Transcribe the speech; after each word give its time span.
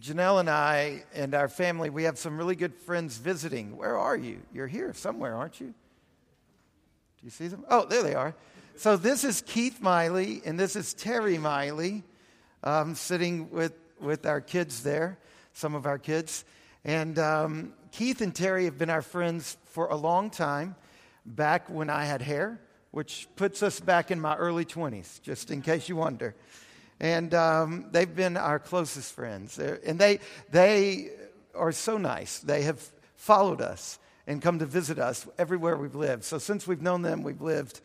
Janelle 0.00 0.40
and 0.40 0.50
I 0.50 1.04
and 1.14 1.34
our 1.34 1.48
family, 1.48 1.88
we 1.88 2.04
have 2.04 2.18
some 2.18 2.36
really 2.36 2.56
good 2.56 2.74
friends 2.74 3.16
visiting. 3.16 3.76
Where 3.76 3.96
are 3.96 4.16
you? 4.16 4.40
You're 4.52 4.66
here 4.66 4.92
somewhere, 4.92 5.36
aren't 5.36 5.60
you? 5.60 5.68
Do 5.68 5.74
you 7.22 7.30
see 7.30 7.46
them? 7.46 7.64
Oh, 7.70 7.86
there 7.86 8.02
they 8.02 8.14
are. 8.14 8.34
So 8.76 8.96
this 8.96 9.22
is 9.22 9.42
Keith 9.46 9.80
Miley, 9.80 10.42
and 10.44 10.58
this 10.58 10.74
is 10.74 10.94
Terry 10.94 11.38
Miley, 11.38 12.02
um, 12.64 12.96
sitting 12.96 13.50
with, 13.50 13.72
with 14.00 14.26
our 14.26 14.40
kids 14.40 14.82
there, 14.82 15.16
some 15.52 15.76
of 15.76 15.86
our 15.86 15.98
kids. 15.98 16.44
And 16.84 17.16
um, 17.20 17.72
Keith 17.92 18.20
and 18.20 18.34
Terry 18.34 18.64
have 18.64 18.76
been 18.76 18.90
our 18.90 19.02
friends 19.02 19.56
for 19.66 19.86
a 19.86 19.96
long 19.96 20.28
time, 20.28 20.74
back 21.24 21.70
when 21.70 21.88
I 21.88 22.04
had 22.04 22.20
hair, 22.20 22.60
which 22.90 23.28
puts 23.36 23.62
us 23.62 23.78
back 23.78 24.10
in 24.10 24.20
my 24.20 24.34
early 24.34 24.64
20s, 24.64 25.22
just 25.22 25.52
in 25.52 25.62
case 25.62 25.88
you 25.88 25.94
wonder 25.94 26.34
and 27.04 27.34
um, 27.34 27.84
they've 27.90 28.16
been 28.16 28.38
our 28.38 28.58
closest 28.58 29.12
friends. 29.12 29.58
And 29.58 29.98
they, 29.98 30.20
they 30.50 31.10
are 31.54 31.70
so 31.70 31.98
nice. 31.98 32.38
They 32.38 32.62
have 32.62 32.80
followed 33.16 33.60
us 33.60 33.98
and 34.26 34.40
come 34.40 34.58
to 34.60 34.64
visit 34.64 34.98
us 34.98 35.28
everywhere 35.36 35.76
we've 35.76 35.94
lived. 35.94 36.24
So 36.24 36.38
since 36.38 36.66
we've 36.66 36.80
known 36.80 37.02
them, 37.02 37.22
we've 37.22 37.42
lived 37.42 37.82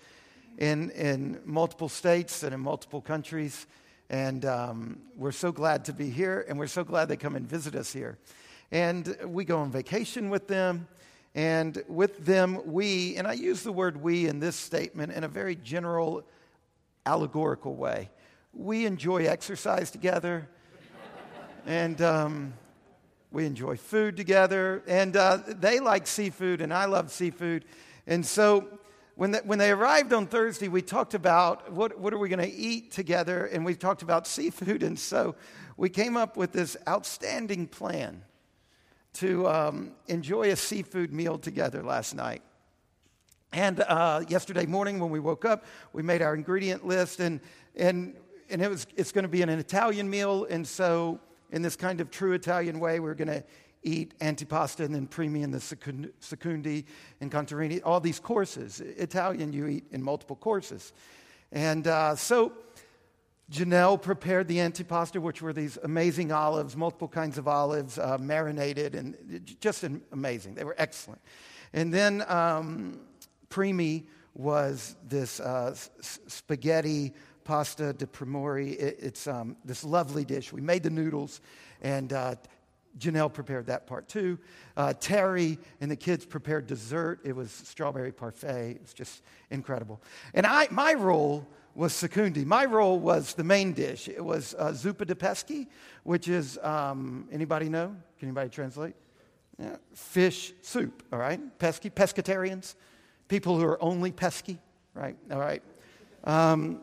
in, 0.58 0.92
in 0.92 1.42
multiple 1.44 1.90
states 1.90 2.44
and 2.44 2.54
in 2.54 2.62
multiple 2.62 3.02
countries. 3.02 3.68
And 4.10 4.46
um, 4.46 5.00
we're 5.18 5.34
so 5.34 5.52
glad 5.52 5.84
to 5.86 5.94
be 5.94 6.10
here, 6.10 6.46
and 6.48 6.58
we're 6.58 6.68
so 6.68 6.86
glad 6.86 7.10
they 7.10 7.18
come 7.18 7.36
and 7.36 7.46
visit 7.46 7.76
us 7.76 7.92
here. 7.92 8.18
And 8.72 9.18
we 9.26 9.44
go 9.44 9.58
on 9.58 9.70
vacation 9.70 10.30
with 10.30 10.48
them. 10.48 10.88
And 11.36 11.84
with 11.90 12.26
them, 12.26 12.62
we, 12.66 13.18
and 13.18 13.28
I 13.28 13.34
use 13.34 13.64
the 13.64 13.74
word 13.74 14.02
we 14.02 14.28
in 14.28 14.40
this 14.40 14.56
statement 14.56 15.12
in 15.12 15.26
a 15.26 15.28
very 15.28 15.58
general, 15.58 16.24
allegorical 17.06 17.76
way 17.76 18.12
we 18.54 18.86
enjoy 18.86 19.26
exercise 19.26 19.92
together, 19.92 20.50
and 21.66 22.02
um, 22.02 22.54
we 23.32 23.46
enjoy 23.46 23.78
food 23.78 24.18
together. 24.18 24.84
And 24.88 25.16
uh, 25.16 25.40
they 25.48 25.80
like 25.80 26.08
seafood, 26.08 26.62
and 26.62 26.74
I 26.74 26.86
love 26.86 27.12
seafood. 27.12 27.66
And 28.08 28.26
so 28.26 28.68
when, 29.16 29.34
when 29.46 29.60
they 29.60 29.72
arrived 29.72 30.14
on 30.14 30.28
Thursday, 30.28 30.68
we 30.68 30.82
talked 30.82 31.14
about 31.14 31.72
what, 31.72 32.00
what 32.00 32.14
are 32.14 32.18
we 32.18 32.30
going 32.30 32.40
to 32.40 32.56
eat 32.56 32.92
together, 32.92 33.46
and 33.46 33.64
we 33.66 33.76
talked 33.76 34.02
about 34.02 34.26
seafood. 34.26 34.82
And 34.82 34.98
so 34.98 35.36
we 35.78 35.90
came 35.90 36.18
up 36.18 36.38
with 36.38 36.52
this 36.52 36.76
outstanding 36.88 37.68
plan 37.68 38.24
to 39.14 39.48
um, 39.48 39.92
enjoy 40.08 40.52
a 40.52 40.56
seafood 40.56 41.12
meal 41.12 41.38
together 41.38 41.84
last 41.84 42.16
night. 42.16 42.42
And 43.52 43.80
uh, 43.80 44.22
yesterday 44.28 44.66
morning, 44.66 45.00
when 45.00 45.10
we 45.10 45.20
woke 45.20 45.44
up, 45.44 45.66
we 45.92 46.04
made 46.04 46.22
our 46.22 46.36
ingredient 46.36 46.86
list, 46.86 47.20
and, 47.20 47.40
and 47.76 48.16
and 48.50 48.62
it 48.62 48.70
was, 48.70 48.88
it's 48.96 49.12
going 49.12 49.24
to 49.24 49.30
be 49.30 49.42
an 49.42 49.50
Italian 49.50 50.10
meal. 50.10 50.46
And 50.50 50.68
so, 50.68 51.20
in 51.52 51.62
this 51.62 51.76
kind 51.76 52.02
of 52.02 52.12
true 52.12 52.34
Italian 52.34 52.80
way, 52.80 53.00
we're 53.00 53.16
going 53.16 53.28
to 53.28 53.44
eat 53.82 54.18
antipasta 54.20 54.82
and 54.82 54.94
then 54.94 55.08
primi 55.08 55.42
and 55.44 55.54
the 55.54 55.60
secondi 55.60 56.84
and 57.22 57.32
contorni, 57.32 57.82
all 57.84 58.00
these 58.00 58.20
courses. 58.20 58.82
Italian, 58.82 59.54
you 59.54 59.68
eat 59.68 59.86
in 59.92 60.04
multiple 60.04 60.36
courses. 60.36 60.94
And 61.52 61.88
uh, 61.88 62.16
so, 62.16 62.54
Janelle 63.52 64.00
prepared 64.00 64.48
the 64.48 64.58
antipasta, 64.58 65.20
which 65.20 65.42
were 65.42 65.54
these 65.54 65.78
amazing 65.84 66.32
olives, 66.32 66.78
multiple 66.78 67.08
kinds 67.08 67.40
of 67.40 67.48
olives, 67.48 67.98
uh, 67.98 68.18
marinated, 68.20 68.94
and 68.94 69.42
just 69.60 69.84
amazing. 70.12 70.54
They 70.54 70.64
were 70.64 70.76
excellent. 70.78 71.22
And 71.74 71.92
then 71.92 72.24
um, 72.28 73.00
Primi 73.50 74.06
was 74.36 74.96
this 75.08 75.40
uh, 75.40 75.76
spaghetti 76.02 77.14
pasta 77.50 77.94
di 77.94 78.06
primori. 78.06 78.74
It, 78.74 79.00
it's 79.00 79.26
um, 79.26 79.56
this 79.66 79.84
lovely 79.84 80.24
dish. 80.24 80.54
We 80.54 80.62
made 80.62 80.84
the 80.84 80.92
noodles, 80.92 81.42
and 81.82 82.14
uh, 82.14 82.36
Janelle 83.00 83.34
prepared 83.34 83.66
that 83.66 83.88
part 83.88 84.08
too. 84.08 84.38
Uh, 84.78 84.94
Terry 84.94 85.58
and 85.82 85.90
the 85.90 85.96
kids 85.96 86.28
prepared 86.28 86.68
dessert. 86.68 87.22
It 87.24 87.36
was 87.36 87.52
strawberry 87.52 88.12
parfait. 88.12 88.74
It 88.76 88.82
was 88.82 88.94
just 88.94 89.24
incredible. 89.50 90.00
And 90.36 90.46
I, 90.46 90.68
my 90.70 90.94
role 90.94 91.48
was 91.74 91.92
secondi. 91.92 92.46
My 92.46 92.66
role 92.66 93.00
was 93.00 93.34
the 93.34 93.44
main 93.44 93.74
dish. 93.74 94.08
It 94.08 94.24
was 94.24 94.54
uh, 94.60 94.72
zuppa 94.72 95.08
di 95.08 95.16
pesci, 95.16 95.66
which 96.04 96.28
is, 96.28 96.60
um, 96.62 97.28
anybody 97.32 97.68
know? 97.68 97.96
Can 98.20 98.28
anybody 98.28 98.50
translate? 98.50 98.94
Yeah. 99.58 99.78
Fish 99.96 100.54
soup, 100.62 101.02
all 101.12 101.18
right? 101.18 101.40
Pesky, 101.58 101.90
pescatarians, 101.90 102.76
people 103.28 103.58
who 103.58 103.66
are 103.66 103.82
only 103.82 104.12
pesky, 104.12 104.60
right? 104.94 105.18
All 105.32 105.40
right. 105.40 105.64
Um, 106.26 106.82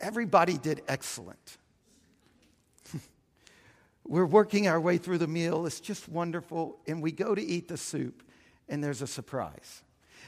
Everybody 0.00 0.58
did 0.58 0.82
excellent. 0.88 1.58
We're 4.04 4.26
working 4.26 4.68
our 4.68 4.80
way 4.80 4.98
through 4.98 5.18
the 5.18 5.28
meal. 5.28 5.66
It's 5.66 5.80
just 5.80 6.08
wonderful. 6.08 6.78
And 6.86 7.02
we 7.02 7.12
go 7.12 7.34
to 7.34 7.42
eat 7.42 7.68
the 7.68 7.76
soup, 7.76 8.22
and 8.68 8.82
there's 8.82 9.02
a 9.02 9.06
surprise. 9.06 9.82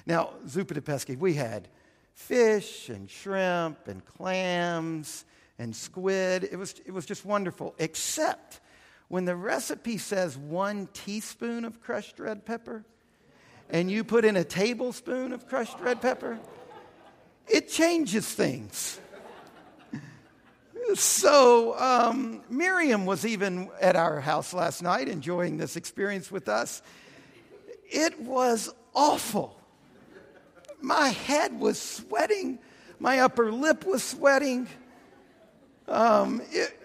Now, 0.07 0.31
zuppa 0.47 0.75
de 0.75 0.81
pesci, 0.81 1.19
we 1.19 1.35
had 1.35 1.69
fish 2.15 2.89
and 2.89 3.11
shrimp 3.11 3.89
and 3.89 4.05
clams 4.05 5.25
and 5.59 5.75
squid. 5.75 6.49
It 6.51 6.57
was, 6.57 6.75
it 6.85 6.93
was 6.93 7.07
just 7.07 7.25
wonderful, 7.25 7.75
except 7.79 8.61
when 9.09 9.25
the 9.25 9.37
recipe 9.37 9.99
says 9.99 10.37
one 10.37 10.89
teaspoon 10.93 11.65
of 11.65 11.81
crushed 11.81 12.19
red 12.19 12.45
pepper 12.45 12.85
and 13.71 13.91
you 13.91 14.05
put 14.05 14.25
in 14.25 14.37
a 14.37 14.45
tablespoon 14.45 15.33
of 15.33 15.49
crushed 15.49 15.79
red 15.81 16.01
pepper, 16.01 16.39
it 17.49 17.69
changes 17.69 18.27
things 18.27 19.01
so 20.95 21.79
um, 21.79 22.43
Miriam 22.49 23.07
was 23.07 23.27
even 23.27 23.69
at 23.81 23.97
our 23.97 24.21
house 24.21 24.55
last 24.55 24.83
night 24.83 25.09
enjoying 25.09 25.57
this 25.57 25.77
experience 25.77 26.31
with 26.31 26.49
us. 26.49 26.83
It 27.91 28.21
was 28.21 28.73
awful. 28.95 29.59
My 30.81 31.09
head 31.09 31.59
was 31.59 31.81
sweating, 31.81 32.59
my 32.99 33.21
upper 33.21 33.51
lip 33.51 33.85
was 33.85 34.03
sweating. 34.03 34.69
Um, 35.89 36.43
it, 36.51 36.77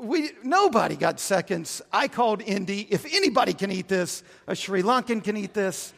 we, 0.00 0.30
nobody 0.44 0.96
got 0.96 1.18
seconds. 1.18 1.82
I 1.92 2.08
called 2.08 2.40
Indy. 2.42 2.86
If 2.90 3.04
anybody 3.12 3.52
can 3.52 3.72
eat 3.72 3.88
this, 3.88 4.22
a 4.46 4.54
Sri 4.54 4.82
Lankan 4.82 5.22
can 5.24 5.36
eat 5.36 5.54
this. 5.54 5.92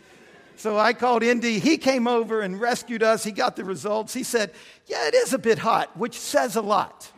So 0.60 0.78
I 0.78 0.92
called 0.92 1.22
Indy. 1.22 1.58
He 1.58 1.78
came 1.78 2.06
over 2.06 2.42
and 2.42 2.60
rescued 2.60 3.02
us. 3.02 3.24
He 3.24 3.32
got 3.32 3.56
the 3.56 3.64
results. 3.64 4.12
He 4.12 4.22
said, 4.22 4.52
Yeah, 4.84 5.08
it 5.08 5.14
is 5.14 5.32
a 5.32 5.38
bit 5.38 5.58
hot, 5.58 5.96
which 5.96 6.18
says 6.18 6.54
a 6.54 6.60
lot. 6.60 7.10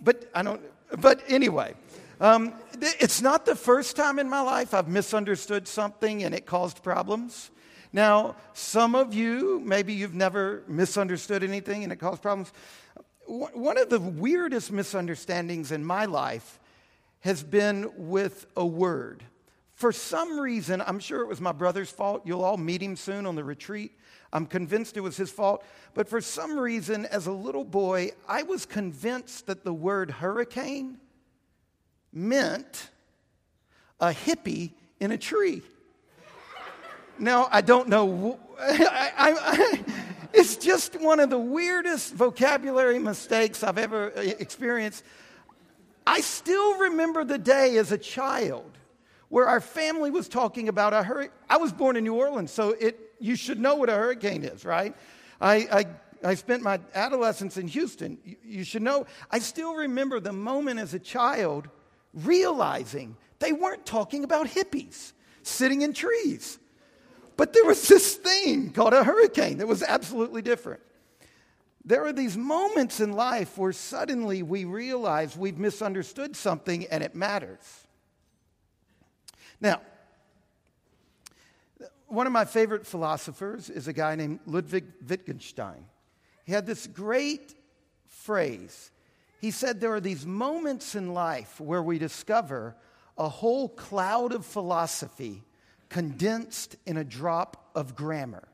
but 0.00 0.30
I 0.34 0.42
don't, 0.42 0.62
but 0.98 1.22
anyway, 1.28 1.74
um, 2.22 2.54
it's 2.80 3.20
not 3.20 3.44
the 3.44 3.54
first 3.54 3.96
time 3.96 4.18
in 4.18 4.30
my 4.30 4.40
life 4.40 4.72
I've 4.72 4.88
misunderstood 4.88 5.68
something 5.68 6.24
and 6.24 6.34
it 6.34 6.46
caused 6.46 6.82
problems. 6.82 7.50
Now, 7.92 8.34
some 8.54 8.94
of 8.94 9.12
you, 9.12 9.60
maybe 9.62 9.92
you've 9.92 10.14
never 10.14 10.62
misunderstood 10.68 11.44
anything 11.44 11.82
and 11.82 11.92
it 11.92 11.96
caused 11.96 12.22
problems. 12.22 12.50
One 13.26 13.76
of 13.76 13.90
the 13.90 14.00
weirdest 14.00 14.72
misunderstandings 14.72 15.70
in 15.70 15.84
my 15.84 16.06
life 16.06 16.58
has 17.20 17.42
been 17.42 17.90
with 17.96 18.46
a 18.56 18.66
word. 18.66 19.24
For 19.74 19.92
some 19.92 20.40
reason, 20.40 20.82
I'm 20.84 20.98
sure 20.98 21.20
it 21.20 21.28
was 21.28 21.40
my 21.40 21.52
brother's 21.52 21.90
fault. 21.90 22.22
You'll 22.24 22.42
all 22.42 22.56
meet 22.56 22.82
him 22.82 22.96
soon 22.96 23.26
on 23.26 23.36
the 23.36 23.44
retreat. 23.44 23.92
I'm 24.32 24.46
convinced 24.46 24.96
it 24.96 25.00
was 25.00 25.16
his 25.16 25.30
fault. 25.30 25.64
But 25.94 26.08
for 26.08 26.20
some 26.20 26.58
reason, 26.58 27.06
as 27.06 27.26
a 27.26 27.32
little 27.32 27.64
boy, 27.64 28.10
I 28.28 28.42
was 28.42 28.66
convinced 28.66 29.46
that 29.46 29.64
the 29.64 29.72
word 29.72 30.10
hurricane 30.10 30.98
meant 32.12 32.90
a 34.00 34.08
hippie 34.08 34.72
in 35.00 35.12
a 35.12 35.18
tree. 35.18 35.62
Now, 37.18 37.48
I 37.50 37.60
don't 37.60 37.88
know. 37.88 38.38
I, 38.60 39.12
I, 39.16 39.34
I, 39.40 39.84
it's 40.32 40.56
just 40.56 41.00
one 41.00 41.20
of 41.20 41.30
the 41.30 41.38
weirdest 41.38 42.14
vocabulary 42.14 42.98
mistakes 42.98 43.62
I've 43.62 43.78
ever 43.78 44.12
uh, 44.16 44.20
experienced. 44.20 45.04
I 46.08 46.22
still 46.22 46.78
remember 46.78 47.22
the 47.22 47.36
day 47.36 47.76
as 47.76 47.92
a 47.92 47.98
child 47.98 48.78
where 49.28 49.46
our 49.46 49.60
family 49.60 50.10
was 50.10 50.26
talking 50.26 50.70
about 50.70 50.94
a 50.94 51.02
hurricane. 51.02 51.36
I 51.50 51.58
was 51.58 51.70
born 51.70 51.96
in 51.96 52.04
New 52.04 52.14
Orleans, 52.14 52.50
so 52.50 52.70
it, 52.70 52.98
you 53.20 53.36
should 53.36 53.60
know 53.60 53.74
what 53.74 53.90
a 53.90 53.92
hurricane 53.92 54.42
is, 54.42 54.64
right? 54.64 54.96
I, 55.38 55.54
I, 55.70 55.86
I 56.30 56.34
spent 56.34 56.62
my 56.62 56.80
adolescence 56.94 57.58
in 57.58 57.68
Houston. 57.68 58.16
You, 58.24 58.36
you 58.42 58.64
should 58.64 58.80
know. 58.80 59.04
I 59.30 59.38
still 59.38 59.74
remember 59.74 60.18
the 60.18 60.32
moment 60.32 60.80
as 60.80 60.94
a 60.94 60.98
child 60.98 61.68
realizing 62.14 63.14
they 63.38 63.52
weren't 63.52 63.84
talking 63.84 64.24
about 64.24 64.46
hippies 64.46 65.12
sitting 65.42 65.82
in 65.82 65.92
trees. 65.92 66.58
But 67.36 67.52
there 67.52 67.66
was 67.66 67.86
this 67.86 68.14
thing 68.14 68.70
called 68.70 68.94
a 68.94 69.04
hurricane 69.04 69.58
that 69.58 69.68
was 69.68 69.82
absolutely 69.82 70.40
different. 70.40 70.80
There 71.88 72.04
are 72.04 72.12
these 72.12 72.36
moments 72.36 73.00
in 73.00 73.14
life 73.14 73.56
where 73.56 73.72
suddenly 73.72 74.42
we 74.42 74.66
realize 74.66 75.38
we've 75.38 75.56
misunderstood 75.56 76.36
something 76.36 76.86
and 76.88 77.02
it 77.02 77.14
matters. 77.14 77.86
Now, 79.58 79.80
one 82.06 82.26
of 82.26 82.32
my 82.34 82.44
favorite 82.44 82.86
philosophers 82.86 83.70
is 83.70 83.88
a 83.88 83.94
guy 83.94 84.16
named 84.16 84.40
Ludwig 84.44 84.84
Wittgenstein. 85.08 85.86
he 86.44 86.52
had 86.52 86.66
this 86.66 86.86
great 86.86 87.54
phrase. 88.06 88.90
He 89.40 89.50
said 89.50 89.80
there 89.80 89.94
are 89.94 90.00
these 90.00 90.26
moments 90.26 90.94
in 90.94 91.14
life 91.14 91.58
where 91.58 91.82
we 91.82 91.98
discover 91.98 92.76
a 93.16 93.30
whole 93.30 93.70
cloud 93.70 94.34
of 94.34 94.44
philosophy 94.44 95.42
condensed 95.88 96.76
in 96.84 96.98
a 96.98 97.04
drop 97.04 97.70
of 97.74 97.96
grammar. 97.96 98.46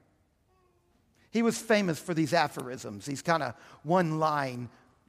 He 1.35 1.43
was 1.43 1.59
famous 1.59 1.99
for 1.99 2.15
these 2.15 2.33
aphorisms, 2.33 3.07
these 3.07 3.21
kind 3.21 3.43
of 3.43 3.55
one 3.83 4.21
line 4.21 4.69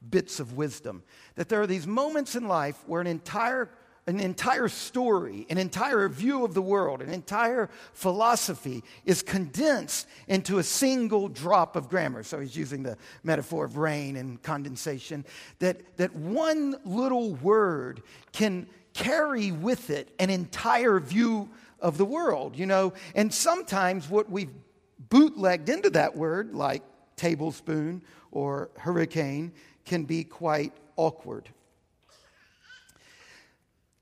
bits 0.10 0.40
of 0.40 0.58
wisdom. 0.58 1.04
That 1.36 1.50
there 1.50 1.62
are 1.62 1.68
these 1.68 1.86
moments 1.86 2.36
in 2.36 2.48
life 2.48 2.84
where 2.88 3.00
an 3.00 3.06
entire 3.06 3.70
an 4.08 4.20
entire 4.20 4.68
story, 4.68 5.48
an 5.50 5.58
entire 5.58 6.08
view 6.10 6.46
of 6.46 6.54
the 6.54 6.62
world, 6.62 7.02
an 7.02 7.10
entire 7.10 7.70
philosophy 7.94 8.84
is 9.04 9.24
condensed 9.24 10.08
into 10.28 10.60
a 10.60 10.64
single 10.64 11.28
drop 11.28 11.76
of 11.76 11.90
grammar. 11.90 12.22
So 12.22 12.40
he's 12.40 12.56
using 12.56 12.84
the 12.84 12.98
metaphor 13.24 13.66
of 13.66 13.78
rain 13.78 14.16
and 14.16 14.42
condensation. 14.44 15.26
That, 15.58 15.98
that 15.98 16.16
one 16.16 16.76
little 16.86 17.34
word 17.36 18.04
can 18.32 18.68
carry 18.94 19.52
with 19.52 19.90
it 19.90 20.14
an 20.20 20.30
entire 20.30 21.00
view 21.00 21.50
of 21.80 21.98
the 21.98 22.06
world, 22.06 22.56
you 22.56 22.68
know. 22.68 22.94
And 23.16 23.34
sometimes 23.34 24.08
what 24.08 24.30
we've 24.30 24.54
bootlegged 24.98 25.70
into 25.70 25.90
that 25.92 26.16
word, 26.16 26.54
like 26.56 26.84
tablespoon 27.16 28.02
or 28.32 28.70
hurricane, 28.78 29.54
can 29.86 30.04
be 30.04 30.24
quite 30.24 30.74
awkward. 30.96 31.50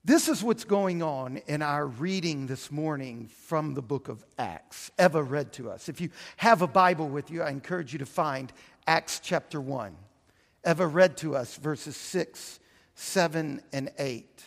This 0.05 0.27
is 0.27 0.43
what's 0.43 0.65
going 0.65 1.01
on 1.01 1.37
in 1.47 1.61
our 1.61 1.87
reading 1.87 2.45
this 2.45 2.69
morning 2.69 3.29
from 3.45 3.73
the 3.73 3.81
book 3.81 4.09
of 4.09 4.25
Acts. 4.37 4.91
Eva 4.99 5.23
read 5.23 5.53
to 5.53 5.71
us. 5.71 5.87
If 5.87 6.01
you 6.01 6.09
have 6.35 6.61
a 6.61 6.67
Bible 6.67 7.07
with 7.07 7.31
you, 7.31 7.41
I 7.41 7.49
encourage 7.51 7.93
you 7.93 7.99
to 7.99 8.05
find 8.05 8.51
Acts 8.85 9.21
chapter 9.23 9.61
1. 9.61 9.95
Eva 10.67 10.87
read 10.87 11.15
to 11.17 11.37
us 11.37 11.55
verses 11.55 11.95
6, 11.95 12.59
7, 12.95 13.61
and 13.71 13.91
8. 13.97 14.43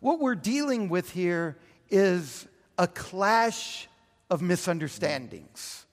What 0.00 0.18
we're 0.18 0.34
dealing 0.34 0.88
with 0.88 1.12
here 1.12 1.58
is 1.88 2.48
a 2.76 2.88
clash 2.88 3.86
of 4.32 4.40
misunderstandings. 4.40 5.84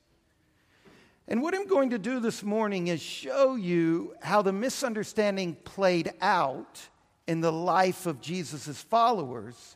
And 1.27 1.41
what 1.41 1.53
I'm 1.53 1.67
going 1.67 1.89
to 1.89 1.99
do 1.99 2.21
this 2.21 2.41
morning 2.41 2.87
is 2.87 3.01
show 3.01 3.57
you 3.57 4.15
how 4.21 4.41
the 4.41 4.53
misunderstanding 4.53 5.55
played 5.65 6.13
out 6.21 6.79
in 7.27 7.41
the 7.41 7.51
life 7.51 8.05
of 8.05 8.21
Jesus' 8.21 8.81
followers 8.81 9.75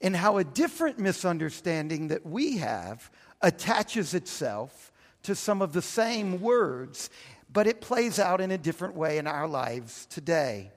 and 0.00 0.16
how 0.16 0.38
a 0.38 0.44
different 0.44 0.98
misunderstanding 0.98 2.08
that 2.08 2.24
we 2.24 2.56
have 2.56 3.10
attaches 3.42 4.14
itself 4.14 4.90
to 5.24 5.34
some 5.34 5.60
of 5.60 5.74
the 5.74 5.82
same 5.82 6.40
words, 6.40 7.10
but 7.52 7.66
it 7.66 7.82
plays 7.82 8.18
out 8.18 8.40
in 8.40 8.50
a 8.50 8.56
different 8.56 8.94
way 8.94 9.18
in 9.18 9.26
our 9.26 9.46
lives 9.46 10.06
today. 10.06 10.70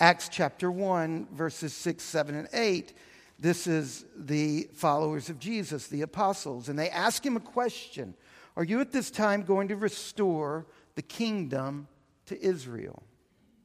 Acts 0.00 0.28
chapter 0.28 0.68
1, 0.68 1.28
verses 1.30 1.72
6, 1.74 2.02
7, 2.02 2.34
and 2.34 2.48
8. 2.52 2.92
This 3.38 3.66
is 3.66 4.04
the 4.16 4.68
followers 4.74 5.28
of 5.28 5.38
Jesus, 5.38 5.88
the 5.88 6.02
apostles, 6.02 6.68
and 6.68 6.78
they 6.78 6.90
ask 6.90 7.24
him 7.24 7.36
a 7.36 7.40
question 7.40 8.14
Are 8.56 8.64
you 8.64 8.80
at 8.80 8.92
this 8.92 9.10
time 9.10 9.42
going 9.42 9.68
to 9.68 9.76
restore 9.76 10.66
the 10.94 11.02
kingdom 11.02 11.88
to 12.26 12.40
Israel? 12.40 13.02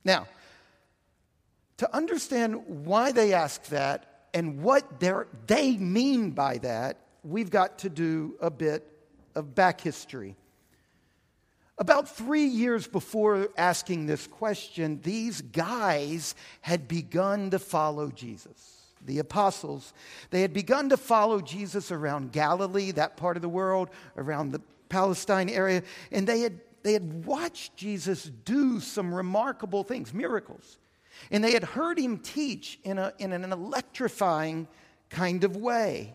Now, 0.04 0.28
to 1.78 1.96
understand 1.96 2.86
why 2.86 3.12
they 3.12 3.34
ask 3.34 3.66
that 3.68 4.28
and 4.34 4.62
what 4.62 5.00
they 5.00 5.78
mean 5.78 6.32
by 6.32 6.58
that, 6.60 6.98
we've 7.24 7.50
got 7.50 7.80
to 7.80 7.90
do 7.90 8.36
a 8.42 8.52
bit 8.52 8.86
of 9.36 9.56
back 9.56 9.82
history. 9.82 10.36
About 11.78 12.10
three 12.10 12.46
years 12.46 12.88
before 12.88 13.48
asking 13.58 14.06
this 14.06 14.28
question, 14.28 15.00
these 15.02 15.42
guys 15.42 16.36
had 16.60 16.90
begun 16.90 17.52
to 17.52 17.60
follow 17.60 18.10
Jesus. 18.10 18.79
The 19.06 19.20
apostles, 19.20 19.94
they 20.30 20.42
had 20.42 20.54
begun 20.54 20.90
to 20.90 20.98
follow 20.98 21.42
Jesus 21.42 21.92
around 21.92 22.32
Galilee, 22.32 22.92
that 22.92 23.18
part 23.18 23.38
of 23.38 23.42
the 23.42 23.50
world, 23.50 23.90
around 24.18 24.52
the 24.52 24.62
Palestine 24.90 25.50
area, 25.50 25.84
and 26.12 26.28
they 26.28 26.42
had, 26.42 26.60
they 26.84 26.94
had 26.94 27.26
watched 27.26 27.76
Jesus 27.78 28.24
do 28.24 28.80
some 28.80 29.14
remarkable 29.14 29.84
things, 29.84 30.14
miracles. 30.14 30.78
And 31.32 31.44
they 31.44 31.52
had 31.52 31.64
heard 31.64 32.00
him 32.00 32.18
teach 32.18 32.80
in, 32.84 32.98
a, 32.98 33.14
in 33.20 33.32
an 33.32 33.52
electrifying 33.52 34.68
kind 35.10 35.44
of 35.44 35.56
way. 35.56 36.14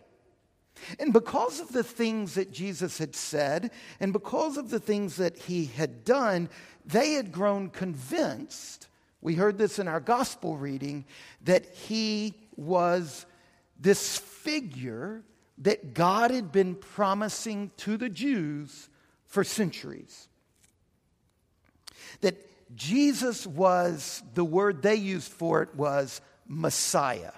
And 0.99 1.13
because 1.13 1.61
of 1.61 1.69
the 1.69 1.85
things 1.85 2.35
that 2.35 2.53
Jesus 2.53 2.99
had 2.99 3.15
said, 3.15 3.71
and 4.01 4.13
because 4.13 4.57
of 4.57 4.71
the 4.71 4.81
things 4.81 5.17
that 5.17 5.37
he 5.37 5.67
had 5.67 6.05
done, 6.05 6.49
they 6.85 7.13
had 7.13 7.33
grown 7.33 7.71
convinced. 7.71 8.89
We 9.21 9.35
heard 9.35 9.57
this 9.57 9.79
in 9.79 9.89
our 9.89 10.01
gospel 10.01 10.57
reading 10.57 11.07
that 11.45 11.67
he 11.67 12.35
was 12.57 13.27
this 13.79 14.19
figure 14.19 15.23
that 15.59 15.95
God 15.95 16.31
had 16.31 16.53
been 16.53 16.75
promising 16.75 17.71
to 17.79 17.97
the 17.97 18.09
Jews 18.09 18.89
for 19.27 19.45
centuries. 19.45 20.29
That 22.21 22.37
Jesus 22.75 23.47
was, 23.47 24.23
the 24.35 24.45
word 24.45 24.83
they 24.83 24.97
used 24.97 25.31
for 25.31 25.63
it 25.63 25.75
was 25.75 26.21
Messiah. 26.47 27.33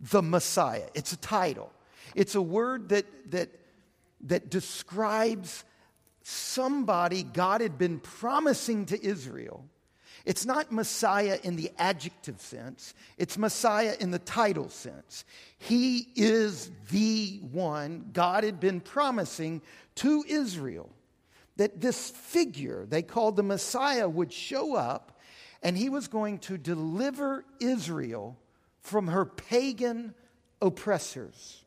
The 0.00 0.22
Messiah. 0.22 0.88
It's 0.94 1.12
a 1.12 1.16
title. 1.16 1.72
It's 2.14 2.34
a 2.34 2.42
word 2.42 2.90
that, 2.90 3.06
that, 3.30 3.50
that 4.22 4.50
describes 4.50 5.64
somebody 6.22 7.22
God 7.22 7.60
had 7.60 7.78
been 7.78 7.98
promising 8.00 8.86
to 8.86 9.04
Israel. 9.04 9.64
It's 10.26 10.44
not 10.44 10.72
Messiah 10.72 11.38
in 11.44 11.54
the 11.54 11.70
adjective 11.78 12.40
sense, 12.40 12.92
it's 13.16 13.38
Messiah 13.38 13.94
in 14.00 14.10
the 14.10 14.18
title 14.18 14.68
sense. 14.68 15.24
He 15.58 16.08
is 16.16 16.70
the 16.90 17.38
one 17.52 18.10
God 18.12 18.42
had 18.42 18.60
been 18.60 18.80
promising 18.80 19.62
to 19.96 20.24
Israel 20.28 20.90
that 21.56 21.80
this 21.80 22.10
figure 22.10 22.84
they 22.86 23.02
called 23.02 23.36
the 23.36 23.42
Messiah 23.42 24.08
would 24.08 24.32
show 24.32 24.74
up 24.74 25.18
and 25.62 25.76
he 25.78 25.88
was 25.88 26.08
going 26.08 26.40
to 26.40 26.58
deliver 26.58 27.44
Israel 27.60 28.36
from 28.80 29.06
her 29.06 29.24
pagan 29.24 30.12
oppressors. 30.60 31.64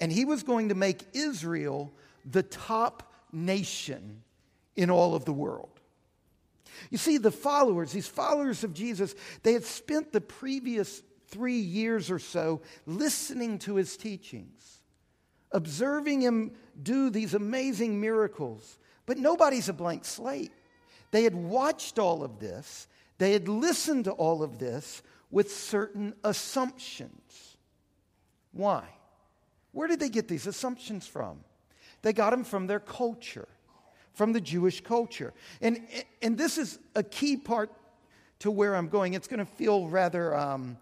And 0.00 0.10
he 0.10 0.24
was 0.24 0.42
going 0.42 0.68
to 0.70 0.74
make 0.74 1.04
Israel 1.12 1.92
the 2.28 2.42
top 2.42 3.12
nation 3.32 4.22
in 4.76 4.90
all 4.90 5.14
of 5.14 5.24
the 5.24 5.32
world. 5.32 5.79
You 6.90 6.98
see, 6.98 7.18
the 7.18 7.30
followers, 7.30 7.92
these 7.92 8.08
followers 8.08 8.64
of 8.64 8.74
Jesus, 8.74 9.14
they 9.42 9.52
had 9.52 9.64
spent 9.64 10.12
the 10.12 10.20
previous 10.20 11.02
three 11.28 11.58
years 11.60 12.10
or 12.10 12.18
so 12.18 12.60
listening 12.86 13.58
to 13.60 13.76
his 13.76 13.96
teachings, 13.96 14.80
observing 15.52 16.20
him 16.20 16.52
do 16.82 17.10
these 17.10 17.34
amazing 17.34 18.00
miracles. 18.00 18.78
But 19.06 19.18
nobody's 19.18 19.68
a 19.68 19.72
blank 19.72 20.04
slate. 20.04 20.52
They 21.10 21.24
had 21.24 21.34
watched 21.34 21.98
all 21.98 22.22
of 22.22 22.38
this, 22.38 22.86
they 23.18 23.32
had 23.32 23.48
listened 23.48 24.04
to 24.04 24.12
all 24.12 24.42
of 24.42 24.58
this 24.58 25.02
with 25.30 25.52
certain 25.52 26.14
assumptions. 26.24 27.56
Why? 28.52 28.84
Where 29.72 29.88
did 29.88 30.00
they 30.00 30.08
get 30.08 30.26
these 30.26 30.46
assumptions 30.46 31.06
from? 31.06 31.40
They 32.02 32.12
got 32.12 32.30
them 32.30 32.44
from 32.44 32.66
their 32.66 32.80
culture, 32.80 33.48
from 34.12 34.32
the 34.32 34.40
Jewish 34.40 34.80
culture. 34.80 35.32
And, 35.60 35.80
and 36.22 36.36
this 36.36 36.58
is 36.58 36.78
a 36.94 37.02
key 37.02 37.36
part 37.36 37.70
to 38.40 38.50
where 38.50 38.74
I'm 38.74 38.88
going. 38.88 39.14
It's 39.14 39.28
going 39.28 39.38
to 39.38 39.52
feel 39.52 39.88
rather 39.88 40.34
um, 40.36 40.76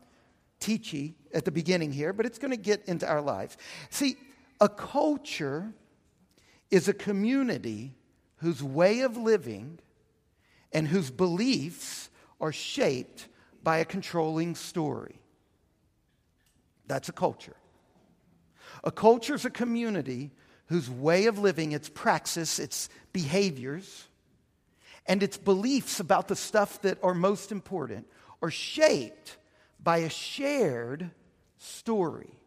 teachy 0.61 1.15
at 1.35 1.45
the 1.45 1.51
beginning 1.51 1.93
here, 1.93 2.13
but 2.13 2.27
it's 2.27 2.39
going 2.39 2.51
to 2.51 2.57
get 2.57 2.85
into 2.87 3.07
our 3.07 3.21
lives. 3.21 3.57
See, 3.91 4.17
a 4.61 4.69
culture 4.69 5.73
is 6.71 6.89
a 6.89 6.95
community 6.95 7.95
whose 8.37 8.63
way 8.63 9.01
of 9.01 9.17
living 9.17 9.79
and 10.73 10.87
whose 10.87 11.11
beliefs 11.11 12.11
are 12.41 12.53
shaped 12.53 13.29
by 13.63 13.79
a 13.79 13.85
controlling 13.85 14.55
story. 14.55 15.21
That's 16.87 17.09
a 17.09 17.13
culture. 17.13 17.57
A 18.85 18.91
culture 18.91 19.35
is 19.35 19.45
a 19.45 19.51
community 19.51 20.31
whose 20.69 20.89
way 20.89 21.27
of 21.27 21.39
living, 21.39 21.73
its 21.73 21.89
praxis, 21.89 22.59
its 22.59 22.89
behaviors, 23.13 24.07
and 25.07 25.23
its 25.23 25.37
beliefs 25.37 26.01
about 26.01 26.29
the 26.29 26.37
stuff 26.37 26.83
that 26.83 26.99
are 27.03 27.15
most 27.15 27.53
important 27.53 28.07
are 28.43 28.51
shaped 28.51 29.37
by 29.83 29.99
a 29.99 30.11
shared 30.11 31.11
story 31.59 32.39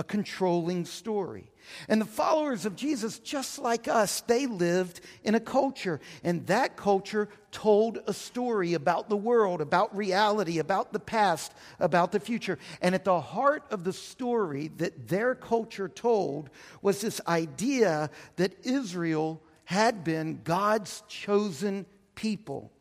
a 0.00 0.02
controlling 0.02 0.86
story. 0.86 1.49
And 1.88 2.00
the 2.00 2.06
followers 2.06 2.64
of 2.64 2.76
Jesus, 2.76 3.18
just 3.18 3.58
like 3.58 3.88
us, 3.88 4.20
they 4.22 4.46
lived 4.46 5.00
in 5.24 5.34
a 5.34 5.40
culture. 5.40 6.00
And 6.24 6.46
that 6.46 6.76
culture 6.76 7.28
told 7.52 7.98
a 8.06 8.12
story 8.12 8.74
about 8.74 9.08
the 9.08 9.16
world, 9.16 9.60
about 9.60 9.96
reality, 9.96 10.58
about 10.58 10.92
the 10.92 11.00
past, 11.00 11.52
about 11.78 12.12
the 12.12 12.20
future. 12.20 12.58
And 12.80 12.94
at 12.94 13.04
the 13.04 13.20
heart 13.20 13.64
of 13.70 13.84
the 13.84 13.92
story 13.92 14.68
that 14.76 15.08
their 15.08 15.34
culture 15.34 15.88
told 15.88 16.50
was 16.82 17.00
this 17.00 17.20
idea 17.26 18.10
that 18.36 18.64
Israel 18.64 19.42
had 19.64 20.04
been 20.04 20.40
God's 20.42 21.02
chosen 21.08 21.86
people. 22.14 22.72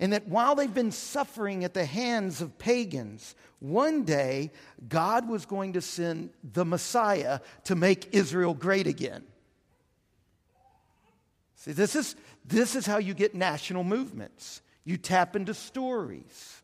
And 0.00 0.12
that 0.12 0.28
while 0.28 0.54
they've 0.54 0.72
been 0.72 0.92
suffering 0.92 1.64
at 1.64 1.74
the 1.74 1.84
hands 1.84 2.40
of 2.40 2.58
pagans, 2.58 3.34
one 3.60 4.04
day 4.04 4.50
God 4.88 5.28
was 5.28 5.46
going 5.46 5.74
to 5.74 5.80
send 5.80 6.30
the 6.42 6.64
Messiah 6.64 7.40
to 7.64 7.74
make 7.74 8.14
Israel 8.14 8.54
great 8.54 8.86
again. 8.86 9.24
See, 11.56 11.72
this 11.72 11.96
is, 11.96 12.14
this 12.44 12.74
is 12.74 12.86
how 12.86 12.98
you 12.98 13.14
get 13.14 13.34
national 13.34 13.84
movements. 13.84 14.60
You 14.84 14.98
tap 14.98 15.34
into 15.34 15.54
stories 15.54 16.62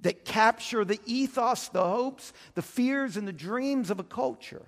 that 0.00 0.24
capture 0.24 0.84
the 0.84 1.00
ethos, 1.06 1.68
the 1.68 1.84
hopes, 1.84 2.32
the 2.54 2.62
fears, 2.62 3.16
and 3.16 3.28
the 3.28 3.32
dreams 3.32 3.90
of 3.90 4.00
a 4.00 4.04
culture. 4.04 4.66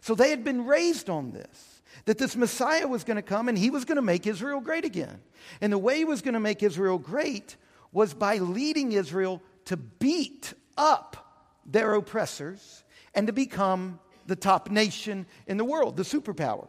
So 0.00 0.14
they 0.14 0.30
had 0.30 0.44
been 0.44 0.66
raised 0.66 1.10
on 1.10 1.32
this 1.32 1.82
that 2.04 2.18
this 2.18 2.36
Messiah 2.36 2.86
was 2.86 3.04
going 3.04 3.16
to 3.16 3.22
come 3.22 3.48
and 3.48 3.58
he 3.58 3.70
was 3.70 3.84
going 3.84 3.96
to 3.96 4.02
make 4.02 4.26
Israel 4.26 4.60
great 4.60 4.84
again. 4.84 5.20
And 5.60 5.72
the 5.72 5.78
way 5.78 5.98
he 5.98 6.04
was 6.04 6.22
going 6.22 6.34
to 6.34 6.40
make 6.40 6.62
Israel 6.62 6.98
great 6.98 7.56
was 7.92 8.14
by 8.14 8.38
leading 8.38 8.92
Israel 8.92 9.42
to 9.66 9.76
beat 9.76 10.54
up 10.76 11.50
their 11.66 11.94
oppressors 11.94 12.84
and 13.14 13.26
to 13.26 13.32
become 13.32 13.98
the 14.26 14.36
top 14.36 14.70
nation 14.70 15.26
in 15.46 15.56
the 15.56 15.64
world, 15.64 15.96
the 15.96 16.02
superpower. 16.02 16.68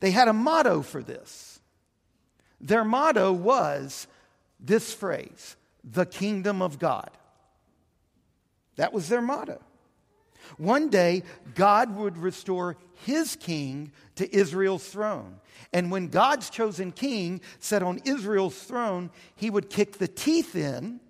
They 0.00 0.10
had 0.10 0.28
a 0.28 0.32
motto 0.32 0.82
for 0.82 1.02
this. 1.02 1.60
Their 2.60 2.84
motto 2.84 3.32
was 3.32 4.06
this 4.58 4.92
phrase, 4.92 5.56
the 5.84 6.06
kingdom 6.06 6.62
of 6.62 6.78
God. 6.78 7.10
That 8.76 8.92
was 8.92 9.08
their 9.08 9.22
motto. 9.22 9.62
One 10.56 10.88
day, 10.88 11.22
God 11.54 11.94
would 11.96 12.16
restore 12.18 12.76
his 13.04 13.36
king 13.36 13.92
to 14.16 14.34
Israel's 14.34 14.86
throne. 14.88 15.36
And 15.72 15.90
when 15.90 16.08
God's 16.08 16.50
chosen 16.50 16.92
king 16.92 17.40
sat 17.58 17.82
on 17.82 18.00
Israel's 18.04 18.58
throne, 18.58 19.10
he 19.34 19.50
would 19.50 19.70
kick 19.70 19.98
the 19.98 20.08
teeth 20.08 20.54
in 20.54 21.00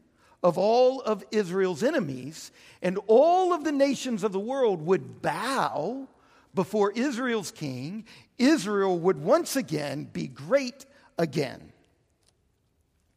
of 0.43 0.59
all 0.59 1.01
of 1.01 1.25
Israel's 1.33 1.83
enemies, 1.83 2.53
and 2.83 2.99
all 3.07 3.53
of 3.53 3.65
the 3.65 3.73
nations 3.73 4.23
of 4.23 4.33
the 4.33 4.39
world 4.39 4.81
would 4.83 5.21
bow 5.21 6.07
before 6.55 6.93
Israel's 6.93 7.51
king. 7.51 8.05
Israel 8.39 8.99
would 8.99 9.19
once 9.19 9.57
again 9.57 10.05
be 10.13 10.29
great 10.29 10.87
again. 11.19 11.73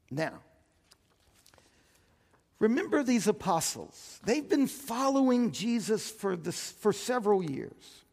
Now, 0.10 0.40
remember 2.60 3.04
these 3.04 3.28
apostles. 3.28 4.20
They've 4.24 4.48
been 4.48 4.68
following 4.68 5.52
Jesus 5.52 6.10
for, 6.10 6.36
this, 6.36 6.72
for 6.72 6.94
several 6.94 7.44
years. 7.44 8.04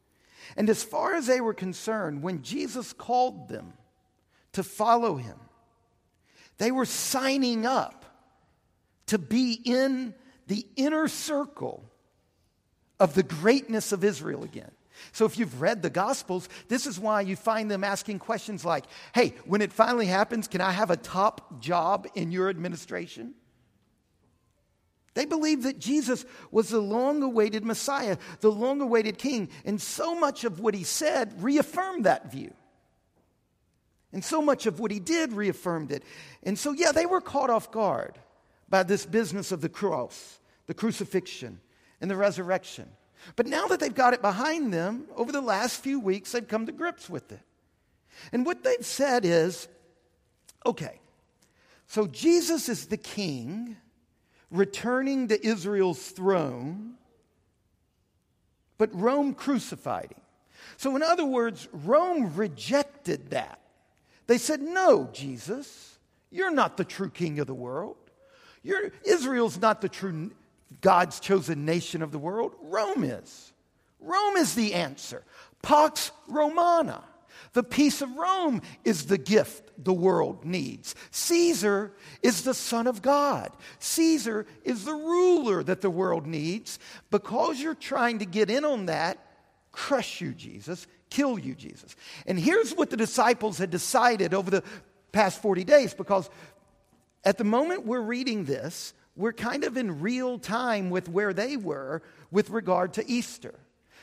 And 0.56 0.70
as 0.70 0.82
far 0.82 1.14
as 1.14 1.26
they 1.26 1.40
were 1.40 1.54
concerned, 1.54 2.22
when 2.22 2.42
Jesus 2.42 2.92
called 2.92 3.48
them 3.48 3.72
to 4.52 4.62
follow 4.62 5.16
him, 5.16 5.38
they 6.58 6.70
were 6.70 6.86
signing 6.86 7.66
up 7.66 8.04
to 9.06 9.18
be 9.18 9.60
in 9.64 10.14
the 10.46 10.66
inner 10.76 11.08
circle 11.08 11.84
of 12.98 13.14
the 13.14 13.22
greatness 13.22 13.92
of 13.92 14.04
Israel 14.04 14.44
again. 14.44 14.70
So, 15.12 15.26
if 15.26 15.38
you've 15.38 15.60
read 15.60 15.82
the 15.82 15.90
Gospels, 15.90 16.48
this 16.68 16.86
is 16.86 16.98
why 16.98 17.20
you 17.20 17.36
find 17.36 17.70
them 17.70 17.84
asking 17.84 18.18
questions 18.18 18.64
like, 18.64 18.86
Hey, 19.14 19.34
when 19.44 19.60
it 19.60 19.70
finally 19.70 20.06
happens, 20.06 20.48
can 20.48 20.62
I 20.62 20.70
have 20.70 20.90
a 20.90 20.96
top 20.96 21.60
job 21.60 22.06
in 22.14 22.32
your 22.32 22.48
administration? 22.48 23.34
They 25.16 25.24
believed 25.24 25.62
that 25.62 25.78
Jesus 25.78 26.26
was 26.50 26.68
the 26.68 26.78
long 26.78 27.22
awaited 27.22 27.64
Messiah, 27.64 28.18
the 28.40 28.52
long 28.52 28.82
awaited 28.82 29.16
King, 29.16 29.48
and 29.64 29.80
so 29.80 30.14
much 30.14 30.44
of 30.44 30.60
what 30.60 30.74
he 30.74 30.84
said 30.84 31.42
reaffirmed 31.42 32.04
that 32.04 32.30
view. 32.30 32.52
And 34.12 34.22
so 34.22 34.42
much 34.42 34.66
of 34.66 34.78
what 34.78 34.90
he 34.90 35.00
did 35.00 35.32
reaffirmed 35.32 35.90
it. 35.90 36.02
And 36.42 36.58
so, 36.58 36.72
yeah, 36.72 36.92
they 36.92 37.06
were 37.06 37.22
caught 37.22 37.48
off 37.48 37.72
guard 37.72 38.18
by 38.68 38.82
this 38.82 39.06
business 39.06 39.52
of 39.52 39.62
the 39.62 39.70
cross, 39.70 40.38
the 40.66 40.74
crucifixion, 40.74 41.60
and 42.02 42.10
the 42.10 42.16
resurrection. 42.16 42.86
But 43.36 43.46
now 43.46 43.68
that 43.68 43.80
they've 43.80 43.94
got 43.94 44.12
it 44.12 44.20
behind 44.20 44.70
them, 44.70 45.06
over 45.16 45.32
the 45.32 45.40
last 45.40 45.82
few 45.82 45.98
weeks, 45.98 46.32
they've 46.32 46.46
come 46.46 46.66
to 46.66 46.72
grips 46.72 47.08
with 47.08 47.32
it. 47.32 47.40
And 48.32 48.44
what 48.44 48.62
they've 48.62 48.84
said 48.84 49.24
is 49.24 49.66
okay, 50.66 51.00
so 51.86 52.06
Jesus 52.06 52.68
is 52.68 52.88
the 52.88 52.98
king 52.98 53.78
returning 54.50 55.28
to 55.28 55.46
Israel's 55.46 56.10
throne, 56.10 56.94
but 58.78 58.94
Rome 58.94 59.34
crucified 59.34 60.12
him. 60.12 60.20
So, 60.76 60.94
in 60.96 61.02
other 61.02 61.24
words, 61.24 61.68
Rome 61.72 62.34
rejected 62.34 63.30
that. 63.30 63.60
They 64.26 64.38
said, 64.38 64.60
No, 64.60 65.08
Jesus, 65.12 65.98
you're 66.30 66.50
not 66.50 66.76
the 66.76 66.84
true 66.84 67.10
king 67.10 67.38
of 67.38 67.46
the 67.46 67.54
world. 67.54 67.96
You're, 68.62 68.90
Israel's 69.04 69.60
not 69.60 69.80
the 69.80 69.88
true 69.88 70.32
God's 70.80 71.20
chosen 71.20 71.64
nation 71.64 72.02
of 72.02 72.10
the 72.10 72.18
world? 72.18 72.54
Rome 72.60 73.04
is. 73.04 73.52
Rome 74.00 74.36
is 74.36 74.54
the 74.54 74.74
answer. 74.74 75.22
Pax 75.62 76.10
Romana. 76.28 77.04
The 77.52 77.62
peace 77.62 78.02
of 78.02 78.16
Rome 78.16 78.62
is 78.84 79.06
the 79.06 79.18
gift 79.18 79.65
the 79.78 79.92
world 79.92 80.44
needs. 80.44 80.94
Caesar 81.10 81.92
is 82.22 82.42
the 82.42 82.54
Son 82.54 82.86
of 82.86 83.02
God. 83.02 83.50
Caesar 83.78 84.46
is 84.64 84.84
the 84.84 84.94
ruler 84.94 85.62
that 85.62 85.80
the 85.80 85.90
world 85.90 86.26
needs. 86.26 86.78
Because 87.10 87.60
you're 87.60 87.74
trying 87.74 88.20
to 88.20 88.24
get 88.24 88.50
in 88.50 88.64
on 88.64 88.86
that, 88.86 89.18
crush 89.72 90.20
you, 90.20 90.32
Jesus, 90.32 90.86
kill 91.10 91.38
you, 91.38 91.54
Jesus. 91.54 91.94
And 92.26 92.38
here's 92.38 92.74
what 92.74 92.90
the 92.90 92.96
disciples 92.96 93.58
had 93.58 93.70
decided 93.70 94.34
over 94.34 94.50
the 94.50 94.62
past 95.12 95.40
40 95.40 95.64
days 95.64 95.94
because 95.94 96.28
at 97.24 97.38
the 97.38 97.44
moment 97.44 97.86
we're 97.86 98.00
reading 98.00 98.44
this, 98.44 98.94
we're 99.16 99.32
kind 99.32 99.64
of 99.64 99.76
in 99.76 100.00
real 100.00 100.38
time 100.38 100.90
with 100.90 101.08
where 101.08 101.32
they 101.32 101.56
were 101.56 102.02
with 102.30 102.50
regard 102.50 102.94
to 102.94 103.10
Easter. 103.10 103.54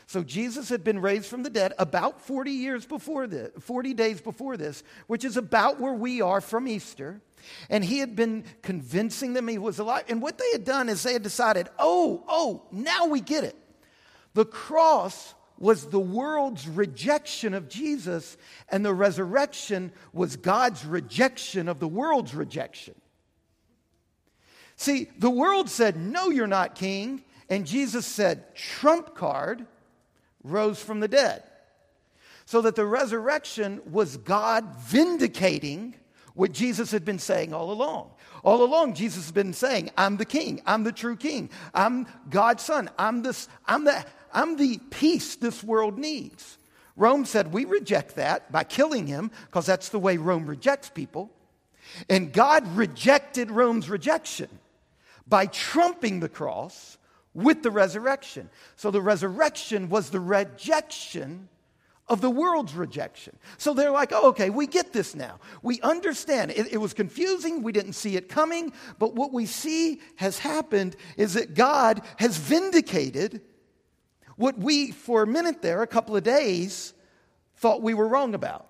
So 0.06 0.24
Jesus 0.24 0.70
had 0.70 0.84
been 0.84 1.00
raised 1.00 1.26
from 1.26 1.44
the 1.44 1.50
dead 1.50 1.74
about 1.80 2.22
40 2.22 2.52
years 2.52 2.86
before 2.86 3.28
this, 3.28 3.52
40 3.60 3.94
days 3.94 4.22
before 4.22 4.58
this, 4.58 4.84
which 5.08 5.24
is 5.24 5.38
about 5.38 5.80
where 5.80 5.94
we 5.94 6.22
are 6.22 6.42
from 6.42 6.68
Easter. 6.68 7.22
And 7.70 7.84
he 7.84 8.00
had 8.00 8.16
been 8.16 8.46
convincing 8.62 9.34
them 9.34 9.48
he 9.48 9.58
was 9.58 9.80
alive. 9.80 10.06
And 10.10 10.22
what 10.22 10.38
they 10.38 10.52
had 10.52 10.66
done 10.66 10.90
is 10.90 11.04
they 11.04 11.14
had 11.14 11.24
decided, 11.24 11.70
oh, 11.80 12.24
oh, 12.28 12.64
now 12.72 13.08
we 13.08 13.22
get 13.22 13.44
it. 13.44 13.56
The 14.34 14.46
cross 14.46 15.36
was 15.58 15.86
the 15.86 16.00
world's 16.00 16.68
rejection 16.68 17.54
of 17.54 17.70
Jesus, 17.70 18.38
and 18.70 18.84
the 18.84 18.94
resurrection 18.94 19.92
was 20.12 20.36
God's 20.36 20.86
rejection 20.86 21.70
of 21.70 21.80
the 21.80 21.88
world's 21.88 22.34
rejection. 22.34 22.96
See, 24.76 25.10
the 25.18 25.30
world 25.30 25.70
said, 25.70 25.96
No, 25.96 26.30
you're 26.30 26.48
not 26.48 26.76
king. 26.76 27.24
And 27.50 27.66
Jesus 27.68 28.06
said, 28.06 28.56
Trump 28.56 29.16
card 29.16 29.68
rose 30.44 30.82
from 30.82 31.00
the 31.00 31.08
dead. 31.08 31.44
So 32.46 32.62
that 32.62 32.76
the 32.76 32.86
resurrection 32.86 33.82
was 33.90 34.18
God 34.18 34.76
vindicating 34.82 35.96
what 36.34 36.52
Jesus 36.52 36.92
had 36.92 37.06
been 37.06 37.20
saying 37.20 37.54
all 37.54 37.72
along. 37.72 38.12
All 38.44 38.64
along, 38.64 38.96
Jesus 38.96 39.24
has 39.26 39.32
been 39.32 39.54
saying, 39.54 39.92
I'm 39.98 40.18
the 40.18 40.26
king. 40.26 40.62
I'm 40.66 40.84
the 40.84 40.92
true 40.92 41.16
king. 41.16 41.50
I'm 41.74 42.08
God's 42.30 42.64
son. 42.64 42.90
I'm, 42.98 43.22
this, 43.22 43.48
I'm, 43.66 43.86
the, 43.86 44.06
I'm 44.34 44.58
the 44.58 44.80
peace 44.90 45.36
this 45.36 45.64
world 45.64 45.98
needs. 45.98 46.58
Rome 46.96 47.26
said, 47.26 47.54
We 47.54 47.66
reject 47.66 48.16
that 48.16 48.52
by 48.52 48.66
killing 48.66 49.08
him, 49.08 49.32
because 49.46 49.66
that's 49.66 49.90
the 49.90 50.00
way 50.00 50.18
Rome 50.18 50.46
rejects 50.46 50.90
people. 50.90 51.32
And 52.10 52.34
God 52.34 52.68
rejected 52.76 53.52
Rome's 53.52 53.90
rejection 53.90 54.50
by 55.28 55.46
trumping 55.46 56.20
the 56.20 56.30
cross 56.30 56.98
with 57.34 57.64
the 57.64 57.72
resurrection. 57.72 58.50
So 58.76 58.92
the 58.92 59.02
resurrection 59.02 59.90
was 59.90 60.10
the 60.10 60.20
rejection 60.20 61.50
of 62.08 62.22
the 62.22 62.30
world's 62.30 62.76
rejection. 62.76 63.36
So 63.58 63.74
they're 63.74 63.92
like, 63.92 64.12
oh, 64.12 64.30
okay, 64.30 64.50
we 64.50 64.68
get 64.68 64.92
this 64.92 65.16
now. 65.16 65.40
We 65.62 65.80
understand. 65.82 66.52
It, 66.52 66.74
it, 66.74 66.78
was 66.78 66.94
confusing. 66.94 67.64
We 67.64 67.72
didn't 67.72 67.94
see 67.94 68.18
it 68.18 68.28
coming. 68.28 68.74
But 69.00 69.16
what 69.16 69.32
we 69.32 69.46
see 69.46 70.02
has 70.18 70.38
happened 70.38 70.98
is 71.18 71.36
that 71.36 71.54
God 71.54 72.02
has 72.18 72.38
vindicated 72.38 73.42
what 74.36 74.58
we, 74.58 74.92
for 74.92 75.24
a 75.24 75.28
minute 75.28 75.62
there, 75.62 75.82
a 75.82 75.88
couple 75.88 76.16
of 76.16 76.24
days, 76.24 76.94
thought 77.58 77.82
we 77.82 77.94
were 77.94 78.08
wrong 78.08 78.36
about. 78.36 78.68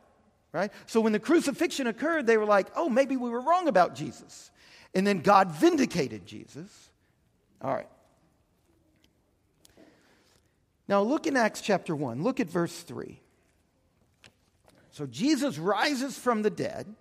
Right? 0.52 0.72
So 0.86 1.02
when 1.02 1.14
the 1.14 1.20
crucifixion 1.20 1.88
occurred, 1.88 2.28
they 2.28 2.38
were 2.38 2.46
like, 2.46 2.68
oh, 2.76 2.88
maybe 2.88 3.18
we 3.18 3.32
were 3.32 3.42
wrong 3.42 3.68
about 3.68 3.96
Jesus. 3.96 4.52
And 4.94 5.08
then 5.08 5.22
God 5.22 5.52
vindicated 5.52 6.28
Jesus. 6.28 6.92
All 7.60 7.74
right. 7.74 7.88
Now 10.88 11.02
look 11.02 11.28
in 11.28 11.38
Acts 11.38 11.62
chapter 11.62 11.96
1. 11.96 12.24
Look 12.24 12.40
at 12.40 12.50
verse 12.50 12.82
3. 12.82 13.20
So 14.92 15.06
Jesus 15.06 15.58
rises 15.58 16.18
from 16.18 16.42
the 16.42 16.50
dead. 16.50 16.94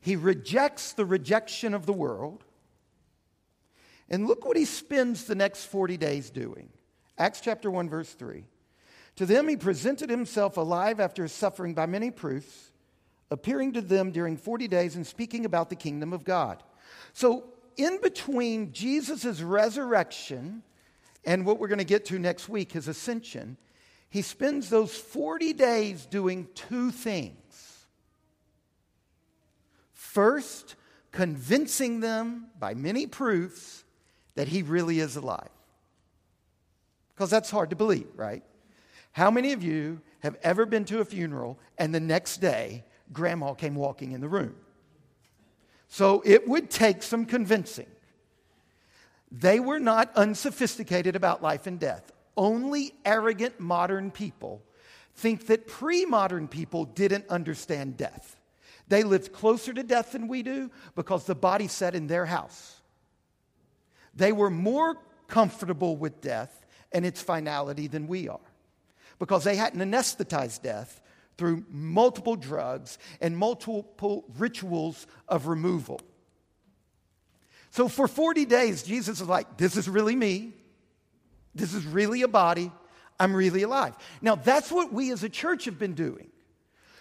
He 0.00 0.16
rejects 0.16 0.92
the 0.92 1.04
rejection 1.04 1.74
of 1.74 1.86
the 1.86 1.92
world. 1.92 2.44
And 4.08 4.26
look 4.26 4.44
what 4.44 4.56
he 4.56 4.64
spends 4.64 5.24
the 5.24 5.34
next 5.34 5.66
40 5.66 5.96
days 5.96 6.30
doing. 6.30 6.70
Acts 7.16 7.40
chapter 7.40 7.70
1, 7.70 7.88
verse 7.88 8.12
3. 8.12 8.44
To 9.16 9.26
them, 9.26 9.46
he 9.46 9.56
presented 9.56 10.10
himself 10.10 10.56
alive 10.56 10.98
after 10.98 11.22
his 11.22 11.32
suffering 11.32 11.74
by 11.74 11.86
many 11.86 12.10
proofs, 12.10 12.72
appearing 13.30 13.74
to 13.74 13.82
them 13.82 14.10
during 14.10 14.36
40 14.36 14.66
days 14.66 14.96
and 14.96 15.06
speaking 15.06 15.44
about 15.44 15.68
the 15.68 15.76
kingdom 15.76 16.12
of 16.12 16.24
God. 16.24 16.62
So, 17.12 17.44
in 17.76 18.00
between 18.00 18.72
Jesus' 18.72 19.42
resurrection 19.42 20.62
and 21.24 21.44
what 21.44 21.58
we're 21.58 21.68
going 21.68 21.78
to 21.78 21.84
get 21.84 22.04
to 22.06 22.18
next 22.18 22.48
week, 22.48 22.72
his 22.72 22.88
ascension, 22.88 23.56
he 24.08 24.22
spends 24.22 24.68
those 24.68 24.96
40 24.96 25.52
days 25.52 26.06
doing 26.06 26.48
two 26.54 26.90
things. 26.90 27.36
First, 29.92 30.74
convincing 31.12 32.00
them 32.00 32.46
by 32.58 32.74
many 32.74 33.06
proofs 33.06 33.84
that 34.34 34.48
he 34.48 34.62
really 34.62 35.00
is 35.00 35.16
alive. 35.16 35.48
Because 37.14 37.30
that's 37.30 37.50
hard 37.50 37.70
to 37.70 37.76
believe, 37.76 38.08
right? 38.16 38.42
How 39.12 39.30
many 39.30 39.52
of 39.52 39.62
you 39.62 40.00
have 40.20 40.36
ever 40.42 40.66
been 40.66 40.84
to 40.86 41.00
a 41.00 41.04
funeral 41.04 41.58
and 41.78 41.94
the 41.94 42.00
next 42.00 42.38
day 42.38 42.84
grandma 43.12 43.54
came 43.54 43.74
walking 43.74 44.12
in 44.12 44.20
the 44.20 44.28
room? 44.28 44.56
So 45.88 46.22
it 46.24 46.48
would 46.48 46.70
take 46.70 47.02
some 47.02 47.26
convincing. 47.26 47.88
They 49.30 49.60
were 49.60 49.78
not 49.78 50.10
unsophisticated 50.16 51.16
about 51.16 51.42
life 51.42 51.66
and 51.66 51.78
death. 51.78 52.10
Only 52.36 52.94
arrogant 53.04 53.60
modern 53.60 54.10
people 54.10 54.62
think 55.14 55.46
that 55.46 55.66
pre 55.66 56.04
modern 56.04 56.48
people 56.48 56.84
didn't 56.84 57.28
understand 57.28 57.96
death. 57.96 58.36
They 58.88 59.04
lived 59.04 59.32
closer 59.32 59.72
to 59.72 59.82
death 59.82 60.12
than 60.12 60.26
we 60.26 60.42
do 60.42 60.70
because 60.96 61.24
the 61.24 61.34
body 61.34 61.68
sat 61.68 61.94
in 61.94 62.08
their 62.08 62.26
house. 62.26 62.80
They 64.14 64.32
were 64.32 64.50
more 64.50 64.96
comfortable 65.28 65.96
with 65.96 66.20
death 66.20 66.66
and 66.90 67.06
its 67.06 67.22
finality 67.22 67.86
than 67.86 68.08
we 68.08 68.28
are 68.28 68.40
because 69.20 69.44
they 69.44 69.54
hadn't 69.54 69.80
anesthetized 69.80 70.62
death 70.62 71.00
through 71.38 71.64
multiple 71.70 72.34
drugs 72.34 72.98
and 73.20 73.36
multiple 73.36 74.24
rituals 74.36 75.06
of 75.28 75.46
removal. 75.46 76.00
So 77.70 77.88
for 77.88 78.08
40 78.08 78.44
days, 78.44 78.82
Jesus 78.82 79.20
is 79.20 79.28
like, 79.28 79.56
This 79.56 79.76
is 79.76 79.88
really 79.88 80.16
me. 80.16 80.52
This 81.54 81.74
is 81.74 81.84
really 81.84 82.22
a 82.22 82.28
body. 82.28 82.70
I'm 83.18 83.34
really 83.34 83.62
alive. 83.62 83.94
Now, 84.22 84.34
that's 84.34 84.70
what 84.72 84.92
we 84.92 85.12
as 85.12 85.22
a 85.24 85.28
church 85.28 85.66
have 85.66 85.78
been 85.78 85.94
doing. 85.94 86.28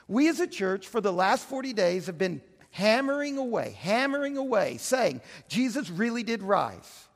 We 0.07 0.27
as 0.27 0.39
a 0.39 0.47
church, 0.47 0.88
for 0.88 0.99
the 0.99 1.13
last 1.13 1.45
40 1.45 1.71
days, 1.73 2.07
have 2.07 2.17
been 2.17 2.41
hammering 2.71 3.38
away, 3.38 3.77
hammering 3.79 4.38
away, 4.38 4.77
saying, 4.77 5.21
Jesus 5.47 5.89
really 5.89 6.23
did 6.23 6.43
rise. 6.43 7.07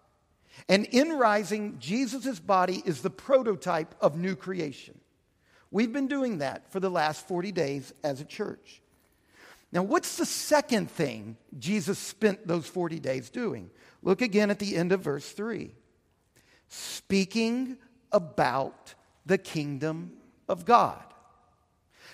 And 0.70 0.86
in 0.86 1.12
rising, 1.14 1.78
Jesus' 1.80 2.40
body 2.40 2.82
is 2.86 3.02
the 3.02 3.10
prototype 3.10 3.96
of 4.00 4.16
new 4.16 4.36
creation. 4.36 4.98
We've 5.72 5.92
been 5.92 6.08
doing 6.08 6.38
that 6.38 6.72
for 6.72 6.80
the 6.80 6.90
last 6.90 7.28
40 7.28 7.52
days 7.52 7.94
as 8.04 8.22
a 8.22 8.26
church. 8.26 8.83
Now, 9.74 9.84
what's 9.84 10.18
the 10.18 10.26
second 10.26 10.90
thing 10.90 11.36
Jesus 11.58 12.00
spent 12.00 12.48
those 12.48 12.68
40 12.68 13.00
days 13.00 13.30
doing? 13.30 13.70
Look 14.02 14.22
again 14.22 14.50
at 14.50 14.60
the 14.60 14.78
end 14.78 14.92
of 14.92 15.02
verse 15.02 15.30
3. 15.30 15.74
Speaking 16.70 17.78
about 18.12 18.94
the 19.26 19.38
kingdom 19.38 20.14
of 20.48 20.64
God. 20.64 21.04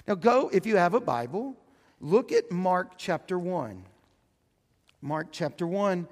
Now, 0.07 0.15
go, 0.15 0.49
if 0.51 0.65
you 0.65 0.77
have 0.77 0.93
a 0.93 1.01
Bible, 1.01 1.55
look 1.99 2.31
at 2.31 2.49
Mark 2.49 2.93
chapter 2.97 3.37
1. 3.37 3.83
Mark 5.01 5.27
chapter 5.31 5.67
1 5.67 6.07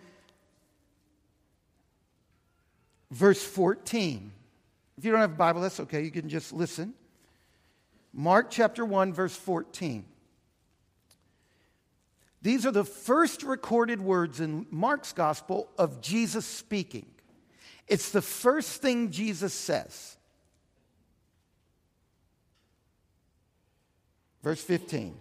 verse 3.12 3.44
14. 3.44 4.32
If 4.98 5.06
you 5.06 5.12
don't 5.12 5.22
have 5.22 5.32
a 5.32 5.36
Bible, 5.36 5.62
that's 5.62 5.80
okay. 5.82 6.04
You 6.04 6.12
can 6.12 6.30
just 6.30 6.54
listen. 6.54 6.94
Mark 8.14 8.48
chapter 8.50 8.84
1, 8.84 9.14
verse 9.14 9.36
14. 9.36 10.06
These 12.42 12.66
are 12.66 12.72
the 12.72 12.84
first 12.84 13.44
recorded 13.44 14.00
words 14.00 14.40
in 14.40 14.68
Mark's 14.70 15.14
gospel 15.14 15.70
of 15.78 16.02
Jesus 16.02 16.46
speaking. 16.46 17.08
It's 17.88 18.12
the 18.12 18.22
first 18.22 18.82
thing 18.82 19.12
Jesus 19.12 19.54
says. 19.54 20.18
Verse 24.44 24.62
15. 24.62 25.18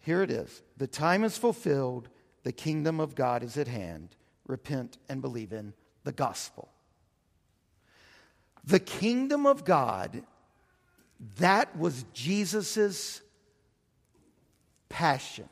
Here 0.00 0.22
it 0.22 0.30
is. 0.30 0.62
The 0.78 0.86
time 0.86 1.24
is 1.24 1.36
fulfilled, 1.36 2.08
the 2.42 2.52
kingdom 2.52 3.00
of 3.00 3.14
God 3.14 3.42
is 3.42 3.56
at 3.56 3.68
hand. 3.68 4.16
Repent 4.46 4.98
and 5.08 5.20
believe 5.20 5.52
in 5.52 5.74
the 6.04 6.12
gospel. 6.12 6.68
The 8.64 8.80
kingdom 8.80 9.46
of 9.46 9.64
God, 9.64 10.22
that 11.36 11.76
was 11.78 12.04
Jesus' 12.14 13.20
passion. 14.88 15.48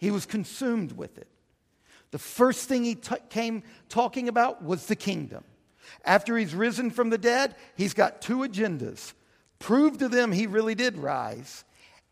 He 0.00 0.10
was 0.10 0.26
consumed 0.26 0.92
with 0.92 1.16
it. 1.18 1.28
The 2.10 2.18
first 2.18 2.68
thing 2.68 2.82
he 2.82 2.96
t- 2.96 3.14
came 3.28 3.62
talking 3.88 4.28
about 4.28 4.64
was 4.64 4.86
the 4.86 4.96
kingdom. 4.96 5.44
After 6.04 6.36
he's 6.36 6.54
risen 6.54 6.90
from 6.90 7.10
the 7.10 7.18
dead, 7.18 7.54
he's 7.76 7.94
got 7.94 8.20
two 8.20 8.38
agendas 8.38 9.12
prove 9.60 9.98
to 9.98 10.08
them 10.08 10.32
he 10.32 10.48
really 10.48 10.74
did 10.74 10.98
rise, 10.98 11.64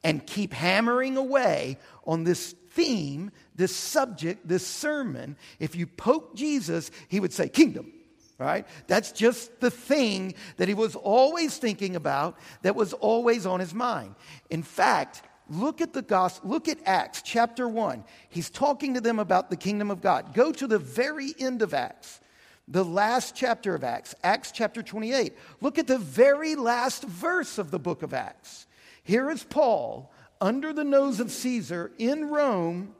and 0.05 0.25
keep 0.25 0.53
hammering 0.53 1.17
away 1.17 1.77
on 2.07 2.23
this 2.23 2.55
theme, 2.71 3.33
this 3.57 3.75
subject, 3.75 4.47
this 4.47 4.65
sermon. 4.65 5.37
If 5.59 5.75
you 5.75 5.89
poke 5.89 6.37
Jesus, 6.37 6.93
he 7.09 7.19
would 7.19 7.33
say, 7.33 7.49
Kingdom, 7.49 7.93
right? 8.39 8.65
That's 8.87 9.11
just 9.11 9.59
the 9.59 9.73
thing 9.73 10.35
that 10.59 10.69
he 10.69 10.75
was 10.75 10.95
always 10.95 11.59
thinking 11.59 11.97
about, 11.97 12.39
that 12.63 12.77
was 12.77 12.93
always 12.93 13.45
on 13.45 13.59
his 13.59 13.75
mind. 13.75 14.15
In 14.51 14.63
fact, 14.63 15.23
look 15.49 15.81
at 15.81 15.93
the 15.93 16.03
gospel, 16.03 16.51
look 16.51 16.69
at 16.69 16.79
Acts 16.85 17.23
chapter 17.23 17.69
1. 17.69 18.05
He's 18.29 18.51
talking 18.51 18.95
to 18.95 19.01
them 19.01 19.19
about 19.19 19.51
the 19.51 19.57
kingdom 19.57 19.91
of 19.91 20.01
God. 20.01 20.35
Go 20.35 20.53
to 20.53 20.67
the 20.67 20.79
very 20.79 21.35
end 21.39 21.63
of 21.63 21.75
Acts, 21.75 22.21
the 22.67 22.85
last 22.85 23.35
chapter 23.35 23.75
of 23.75 23.85
Acts, 23.85 24.15
Acts 24.23 24.53
chapter 24.53 24.83
28. 24.83 25.35
Look 25.61 25.79
at 25.79 25.87
the 25.87 25.99
very 25.99 26.55
last 26.55 27.05
verse 27.05 27.59
of 27.59 27.71
the 27.71 27.79
book 27.79 28.03
of 28.03 28.15
Acts. 28.15 28.67
Here 29.03 29.31
is 29.31 29.43
Paul 29.45 30.13
under 30.41 30.73
the 30.73 30.85
nose 30.85 31.21
of 31.21 31.31
Caesar 31.31 31.93
in 31.99 32.29
Rome 32.29 32.95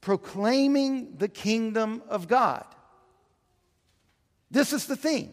proclaiming 0.00 1.16
the 1.18 1.28
kingdom 1.28 2.02
of 2.08 2.28
God. 2.28 2.64
This 4.50 4.72
is 4.72 4.86
the 4.86 4.96
theme. 4.96 5.32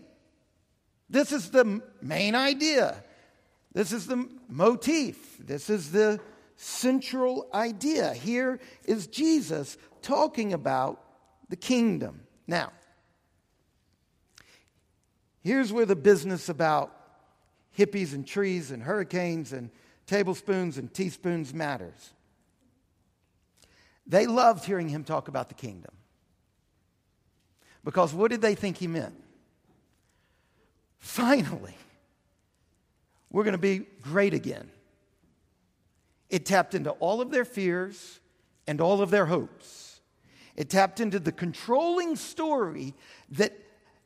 This 1.10 1.32
is 1.32 1.50
the 1.50 1.82
main 2.02 2.36
idea. 2.36 3.04
This 3.74 3.92
is 3.92 4.08
the 4.08 4.28
motif. 4.50 5.38
This 5.38 5.70
is 5.70 5.92
the 5.92 6.20
central 6.58 7.48
idea. 7.54 8.14
Here 8.14 8.60
is 8.84 9.08
Jesus 9.08 9.78
talking 10.02 10.54
about 10.54 11.02
the 11.50 11.56
kingdom. 11.56 12.22
Now, 12.46 12.72
here's 15.42 15.72
where 15.72 15.86
the 15.86 15.96
business 15.96 16.50
about 16.50 16.94
hippies 17.78 18.14
and 18.14 18.28
trees 18.28 18.72
and 18.72 18.84
hurricanes 18.84 19.54
and 19.54 19.70
tablespoons 20.08 20.78
and 20.78 20.94
teaspoons 20.94 21.54
matters. 21.54 22.14
They 24.08 24.26
loved 24.26 24.66
hearing 24.66 24.90
him 24.90 25.04
talk 25.04 25.28
about 25.28 25.50
the 25.50 25.56
kingdom. 25.56 25.94
Because 27.84 28.14
what 28.14 28.32
did 28.32 28.42
they 28.42 28.56
think 28.56 28.78
he 28.78 28.88
meant? 28.88 29.16
Finally, 30.98 31.76
we're 33.30 33.44
going 33.44 33.54
to 33.54 33.58
be 33.58 33.86
great 34.02 34.34
again. 34.34 34.70
It 36.30 36.46
tapped 36.46 36.76
into 36.76 36.92
all 36.92 37.22
of 37.22 37.32
their 37.32 37.46
fears 37.46 38.20
and 38.68 38.82
all 38.82 39.02
of 39.02 39.10
their 39.10 39.26
hopes. 39.26 40.02
It 40.56 40.70
tapped 40.70 41.00
into 41.00 41.20
the 41.20 41.32
controlling 41.32 42.16
story 42.16 42.96
that, 43.30 43.54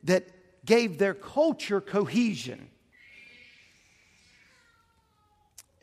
that 0.04 0.28
gave 0.64 0.98
their 0.98 1.14
culture 1.14 1.80
cohesion. 1.80 2.68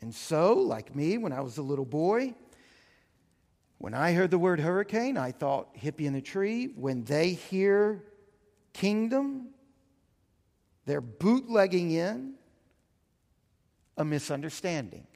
And 0.00 0.14
so, 0.14 0.54
like 0.54 0.94
me, 0.94 1.18
when 1.18 1.32
I 1.32 1.40
was 1.40 1.58
a 1.58 1.62
little 1.62 1.84
boy, 1.84 2.34
when 3.78 3.92
I 3.92 4.12
heard 4.12 4.30
the 4.30 4.38
word 4.38 4.60
hurricane, 4.60 5.16
I 5.18 5.32
thought 5.32 5.74
hippie 5.74 6.06
in 6.06 6.12
the 6.12 6.22
tree. 6.22 6.66
When 6.76 7.04
they 7.04 7.30
hear 7.30 8.04
kingdom, 8.72 9.48
they're 10.86 11.00
bootlegging 11.00 11.90
in 11.90 12.34
a 13.96 14.04
misunderstanding. 14.04 15.06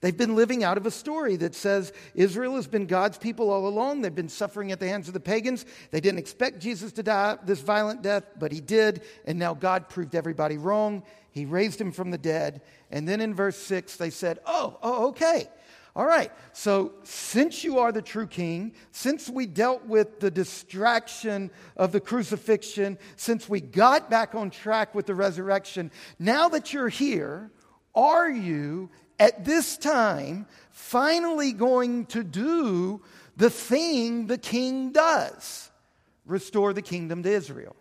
They've 0.00 0.16
been 0.16 0.36
living 0.36 0.64
out 0.64 0.76
of 0.76 0.86
a 0.86 0.90
story 0.90 1.36
that 1.36 1.54
says 1.54 1.92
Israel 2.14 2.56
has 2.56 2.66
been 2.66 2.86
God's 2.86 3.18
people 3.18 3.50
all 3.50 3.66
along. 3.66 4.00
They've 4.00 4.14
been 4.14 4.28
suffering 4.28 4.72
at 4.72 4.80
the 4.80 4.88
hands 4.88 5.08
of 5.08 5.14
the 5.14 5.20
pagans. 5.20 5.64
They 5.90 6.00
didn't 6.00 6.18
expect 6.18 6.60
Jesus 6.60 6.92
to 6.92 7.02
die 7.02 7.38
this 7.44 7.60
violent 7.60 8.02
death, 8.02 8.24
but 8.38 8.52
he 8.52 8.60
did. 8.60 9.02
And 9.24 9.38
now 9.38 9.54
God 9.54 9.88
proved 9.88 10.14
everybody 10.14 10.58
wrong. 10.58 11.02
He 11.30 11.46
raised 11.46 11.80
him 11.80 11.92
from 11.92 12.10
the 12.10 12.18
dead. 12.18 12.62
And 12.90 13.08
then 13.08 13.20
in 13.20 13.34
verse 13.34 13.56
6, 13.56 13.96
they 13.96 14.10
said, 14.10 14.38
Oh, 14.46 14.78
oh 14.82 15.08
okay. 15.08 15.48
All 15.96 16.06
right, 16.06 16.32
so 16.52 16.92
since 17.04 17.62
you 17.62 17.78
are 17.78 17.92
the 17.92 18.02
true 18.02 18.26
king, 18.26 18.74
since 18.90 19.30
we 19.30 19.46
dealt 19.46 19.86
with 19.86 20.18
the 20.18 20.30
distraction 20.30 21.52
of 21.76 21.92
the 21.92 22.00
crucifixion, 22.00 22.98
since 23.14 23.48
we 23.48 23.60
got 23.60 24.10
back 24.10 24.34
on 24.34 24.50
track 24.50 24.92
with 24.92 25.06
the 25.06 25.14
resurrection, 25.14 25.92
now 26.18 26.48
that 26.48 26.72
you're 26.72 26.88
here, 26.88 27.52
are 27.94 28.28
you 28.28 28.90
at 29.24 29.42
this 29.42 29.78
time 29.78 30.46
finally 30.70 31.52
going 31.52 32.04
to 32.04 32.22
do 32.22 33.00
the 33.38 33.48
thing 33.48 34.26
the 34.26 34.36
king 34.36 34.92
does? 34.92 35.70
Restore 36.26 36.74
the 36.74 36.82
kingdom 36.82 37.22
to 37.22 37.30
Israel. 37.30 37.74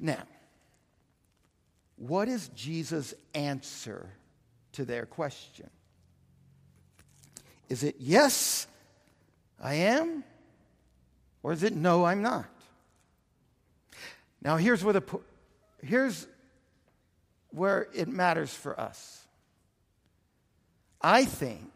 Now, 0.00 0.24
what 1.96 2.28
is 2.28 2.48
Jesus' 2.48 3.14
answer 3.34 4.10
to 4.72 4.84
their 4.84 5.06
question? 5.06 5.70
Is 7.68 7.84
it 7.84 7.96
yes, 8.00 8.66
I 9.62 9.74
am? 9.74 10.24
Or 11.44 11.52
is 11.52 11.62
it 11.62 11.74
no, 11.74 12.04
I'm 12.04 12.22
not? 12.22 12.46
Now, 14.42 14.56
here's 14.56 14.82
where, 14.82 14.94
the, 14.94 15.02
here's 15.82 16.26
where 17.50 17.88
it 17.94 18.08
matters 18.08 18.54
for 18.54 18.78
us. 18.78 19.26
I 21.00 21.24
think 21.24 21.70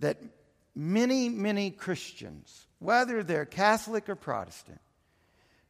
that 0.00 0.18
many, 0.74 1.28
many 1.28 1.70
Christians, 1.70 2.66
whether 2.78 3.22
they're 3.22 3.46
Catholic 3.46 4.08
or 4.08 4.16
Protestant, 4.16 4.80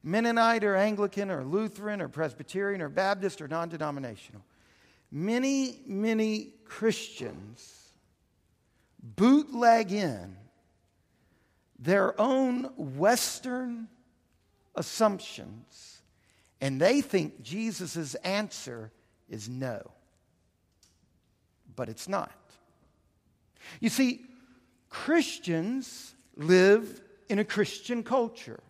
Mennonite 0.03 0.64
or 0.64 0.77
Anglican 0.77 1.31
or 1.31 1.45
Lutheran 1.45 2.03
or 2.03 2.09
Presbyterian 2.09 2.83
or 2.83 2.88
Baptist 2.88 3.40
or 3.40 3.49
non 3.49 3.69
denominational, 3.69 4.43
many, 5.11 5.81
many 5.87 6.53
Christians 6.64 7.85
bootleg 9.03 9.93
in 9.93 10.37
their 11.79 12.19
own 12.21 12.64
Western 12.77 13.88
assumptions, 14.75 16.03
and 16.64 16.81
they 16.81 17.03
think 17.03 17.42
Jesus' 17.42 18.14
answer 18.24 18.90
is 19.29 19.50
no. 19.50 19.83
But 21.77 21.90
it's 21.90 22.09
not. 22.09 22.33
You 23.81 23.90
see, 23.90 24.22
Christians 24.88 26.14
live 26.37 27.03
in 27.29 27.38
a 27.38 27.44
Christian 27.44 28.03
culture. 28.03 28.62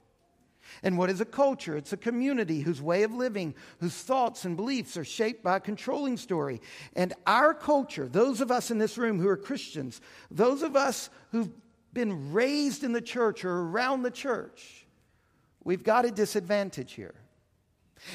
And 0.82 0.98
what 0.98 1.08
is 1.08 1.20
a 1.20 1.24
culture? 1.24 1.76
It's 1.76 1.92
a 1.92 1.96
community 1.96 2.62
whose 2.62 2.82
way 2.82 3.04
of 3.04 3.14
living, 3.14 3.54
whose 3.78 3.94
thoughts 3.94 4.44
and 4.44 4.56
beliefs 4.56 4.96
are 4.96 5.04
shaped 5.04 5.44
by 5.44 5.58
a 5.58 5.60
controlling 5.60 6.16
story. 6.16 6.60
And 6.96 7.12
our 7.28 7.54
culture, 7.54 8.08
those 8.08 8.40
of 8.40 8.50
us 8.50 8.72
in 8.72 8.78
this 8.78 8.98
room 8.98 9.20
who 9.20 9.28
are 9.28 9.36
Christians, 9.36 10.00
those 10.32 10.62
of 10.62 10.74
us 10.74 11.10
who've 11.30 11.52
been 11.92 12.32
raised 12.32 12.82
in 12.82 12.90
the 12.90 13.00
church 13.00 13.44
or 13.44 13.52
around 13.52 14.02
the 14.02 14.10
church, 14.10 14.84
we've 15.62 15.84
got 15.84 16.04
a 16.04 16.10
disadvantage 16.10 16.94
here. 16.94 17.14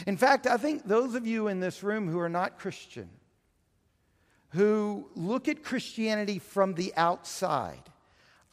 In 0.06 0.18
fact, 0.18 0.48
I 0.48 0.58
think 0.58 0.86
those 0.86 1.16
of 1.16 1.26
you 1.26 1.48
in 1.48 1.60
this 1.60 1.84
room 1.84 2.08
who 2.08 2.20
are 2.20 2.30
not 2.30 2.60
Christian, 2.60 3.10
who 4.50 5.10
look 5.16 5.48
at 5.48 5.64
Christianity 5.64 6.40
from 6.40 6.74
the 6.74 6.94
outside, 6.96 7.84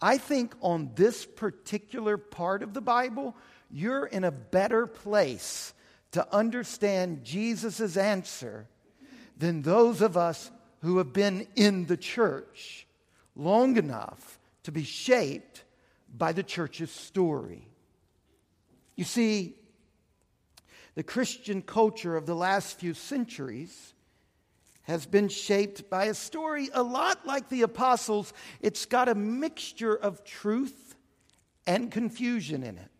I 0.01 0.19
think 0.19 0.55
on 0.61 0.91
this 0.95 1.25
particular 1.25 2.19
part 2.19 2.63
of 2.63 2.75
the 2.75 2.81
Bible, 2.81 3.35
you're 3.71 4.07
in 4.07 4.25
a 4.25 4.31
better 4.31 4.87
place 4.87 5.73
to 6.13 6.35
understand 6.35 7.25
Jesus' 7.25 7.97
answer 7.97 8.67
than 9.37 9.63
those 9.63 10.01
of 10.01 10.17
us 10.17 10.51
who 10.83 10.99
have 10.99 11.13
been 11.13 11.47
in 11.57 11.87
the 11.87 11.97
church 11.97 12.87
long 13.35 13.77
enough 13.77 14.39
to 14.63 14.73
be 14.73 14.85
shaped 14.85 15.65
by 16.17 16.33
the 16.33 16.43
church's 16.43 16.91
story. 16.91 17.69
You 18.97 19.05
see, 19.05 19.55
the 20.97 21.05
Christian 21.05 21.63
culture 21.63 22.17
of 22.17 22.27
the 22.27 22.35
last 22.35 22.81
few 22.81 22.95
centuries 22.95 23.95
has 24.85 25.05
been 25.05 25.29
shaped 25.29 25.89
by 25.91 26.07
a 26.07 26.15
story 26.15 26.71
a 26.73 26.83
lot 26.83 27.27
like 27.27 27.49
the 27.49 27.63
apostles. 27.63 28.33
It's 28.61 28.87
got 28.87 29.09
a 29.09 29.15
mixture 29.15 29.95
of 29.95 30.25
truth 30.25 30.95
and 31.67 31.91
confusion 31.93 32.63
in 32.63 32.79
it. 32.79 32.91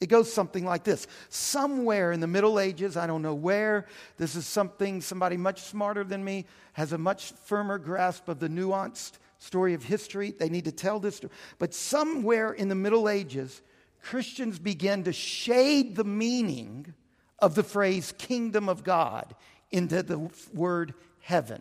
It 0.00 0.08
goes 0.08 0.32
something 0.32 0.64
like 0.64 0.84
this. 0.84 1.06
Somewhere 1.28 2.12
in 2.12 2.20
the 2.20 2.26
Middle 2.26 2.58
Ages, 2.58 2.96
I 2.96 3.06
don't 3.06 3.22
know 3.22 3.34
where, 3.34 3.86
this 4.16 4.34
is 4.34 4.46
something 4.46 5.00
somebody 5.00 5.36
much 5.36 5.62
smarter 5.62 6.04
than 6.04 6.24
me 6.24 6.46
has 6.72 6.92
a 6.92 6.98
much 6.98 7.32
firmer 7.44 7.78
grasp 7.78 8.28
of 8.28 8.40
the 8.40 8.48
nuanced 8.48 9.18
story 9.38 9.74
of 9.74 9.84
history. 9.84 10.32
They 10.32 10.48
need 10.48 10.64
to 10.64 10.72
tell 10.72 10.98
this. 10.98 11.16
Story. 11.16 11.32
But 11.58 11.74
somewhere 11.74 12.52
in 12.52 12.68
the 12.68 12.74
Middle 12.74 13.08
Ages, 13.08 13.60
Christians 14.08 14.58
began 14.58 15.02
to 15.02 15.12
shade 15.12 15.94
the 15.94 16.02
meaning 16.02 16.94
of 17.38 17.54
the 17.54 17.62
phrase 17.62 18.14
kingdom 18.16 18.66
of 18.66 18.82
God 18.82 19.34
into 19.70 20.02
the 20.02 20.30
word 20.54 20.94
heaven. 21.20 21.60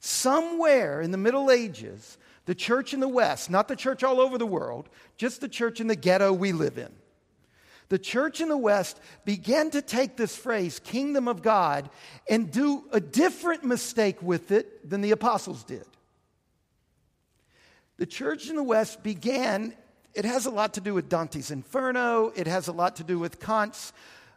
Somewhere 0.00 1.00
in 1.00 1.12
the 1.12 1.16
Middle 1.16 1.52
Ages, 1.52 2.18
the 2.46 2.56
church 2.56 2.92
in 2.92 2.98
the 2.98 3.06
West, 3.06 3.50
not 3.50 3.68
the 3.68 3.76
church 3.76 4.02
all 4.02 4.20
over 4.20 4.36
the 4.36 4.48
world, 4.48 4.88
just 5.16 5.40
the 5.40 5.48
church 5.48 5.80
in 5.80 5.86
the 5.86 5.94
ghetto 5.94 6.32
we 6.32 6.50
live 6.50 6.76
in. 6.76 6.90
The 7.88 8.00
church 8.00 8.40
in 8.40 8.48
the 8.48 8.58
West 8.58 8.98
began 9.24 9.70
to 9.70 9.80
take 9.80 10.16
this 10.16 10.34
phrase, 10.34 10.80
kingdom 10.80 11.28
of 11.28 11.40
God, 11.40 11.88
and 12.28 12.50
do 12.50 12.82
a 12.90 12.98
different 12.98 13.62
mistake 13.62 14.20
with 14.20 14.50
it 14.50 14.90
than 14.90 15.02
the 15.02 15.12
apostles 15.12 15.62
did. 15.62 15.86
The 17.96 18.06
church 18.06 18.50
in 18.50 18.56
the 18.56 18.64
West 18.64 19.04
began, 19.04 19.76
it 20.18 20.24
has 20.24 20.46
a 20.46 20.50
lot 20.50 20.74
to 20.74 20.80
do 20.80 20.94
with 20.94 21.08
Dante's 21.08 21.52
Inferno, 21.52 22.32
it 22.34 22.48
has 22.48 22.66
a 22.66 22.72
lot 22.72 22.96
to 22.96 23.04
do 23.04 23.20
with 23.20 23.38
Kant's 23.38 23.92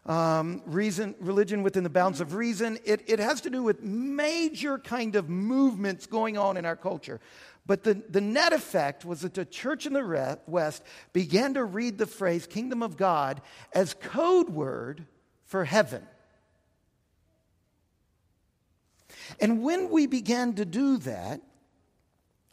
um, 0.05 0.61
reason, 0.67 1.15
religion 1.19 1.63
within 1.63 1.83
the 1.83 1.89
bounds 1.89 2.21
of 2.21 2.35
reason. 2.35 2.77
It, 2.85 3.01
it 3.07 3.17
has 3.17 3.41
to 3.41 3.49
do 3.49 3.63
with 3.63 3.81
major 3.81 4.77
kind 4.77 5.15
of 5.15 5.27
movements 5.27 6.05
going 6.05 6.37
on 6.37 6.55
in 6.55 6.67
our 6.67 6.75
culture. 6.75 7.19
But 7.65 7.83
the, 7.83 7.95
the 7.95 8.21
net 8.21 8.53
effect 8.53 9.05
was 9.05 9.21
that 9.21 9.33
the 9.33 9.43
church 9.43 9.87
in 9.87 9.93
the 9.93 10.37
West 10.45 10.83
began 11.13 11.55
to 11.55 11.65
read 11.65 11.97
the 11.97 12.05
phrase 12.05 12.45
kingdom 12.45 12.83
of 12.83 12.95
God 12.95 13.41
as 13.73 13.95
code 13.95 14.49
word 14.49 15.07
for 15.45 15.65
heaven. 15.65 16.03
And 19.39 19.63
when 19.63 19.89
we 19.89 20.05
began 20.05 20.53
to 20.53 20.65
do 20.65 20.97
that, 20.97 21.41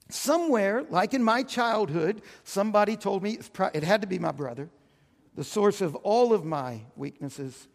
somewhere, 0.08 0.84
like 0.90 1.14
in 1.14 1.22
my 1.22 1.42
childhood, 1.42 2.22
somebody 2.44 2.96
told 2.96 3.22
me, 3.22 3.38
it 3.74 3.82
had 3.82 4.00
to 4.02 4.06
be 4.06 4.18
my 4.18 4.32
brother, 4.32 4.68
the 5.34 5.44
source 5.44 5.80
of 5.80 5.94
all 5.96 6.32
of 6.32 6.44
my 6.44 6.82
weaknesses 6.96 7.68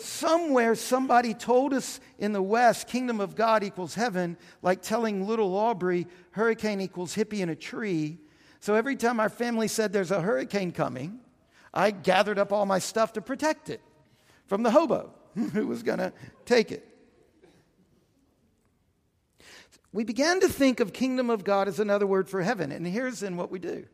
somewhere 0.00 0.74
somebody 0.74 1.34
told 1.34 1.74
us 1.74 2.00
in 2.18 2.32
the 2.32 2.42
West, 2.42 2.88
kingdom 2.88 3.20
of 3.20 3.34
God 3.34 3.62
equals 3.62 3.94
heaven, 3.94 4.36
like 4.62 4.82
telling 4.82 5.26
little 5.26 5.56
Aubrey, 5.56 6.06
hurricane 6.32 6.80
equals 6.80 7.14
hippie 7.14 7.40
in 7.40 7.48
a 7.48 7.56
tree. 7.56 8.18
So 8.60 8.74
every 8.74 8.96
time 8.96 9.20
our 9.20 9.28
family 9.28 9.68
said 9.68 9.92
there's 9.92 10.10
a 10.10 10.20
hurricane 10.20 10.72
coming, 10.72 11.20
I 11.72 11.90
gathered 11.90 12.38
up 12.38 12.52
all 12.52 12.66
my 12.66 12.78
stuff 12.78 13.12
to 13.14 13.20
protect 13.20 13.70
it 13.70 13.80
from 14.46 14.62
the 14.62 14.70
hobo 14.70 15.12
who 15.52 15.66
was 15.66 15.82
going 15.82 15.98
to 15.98 16.12
take 16.44 16.72
it. 16.72 16.87
We 19.92 20.04
began 20.04 20.40
to 20.40 20.48
think 20.48 20.80
of 20.80 20.92
kingdom 20.92 21.30
of 21.30 21.44
God 21.44 21.68
as 21.68 21.80
another 21.80 22.06
word 22.06 22.28
for 22.28 22.42
heaven, 22.42 22.72
and 22.72 22.86
here's 22.86 23.22
in 23.22 23.36
what 23.36 23.50
we 23.50 23.58
do. 23.58 23.86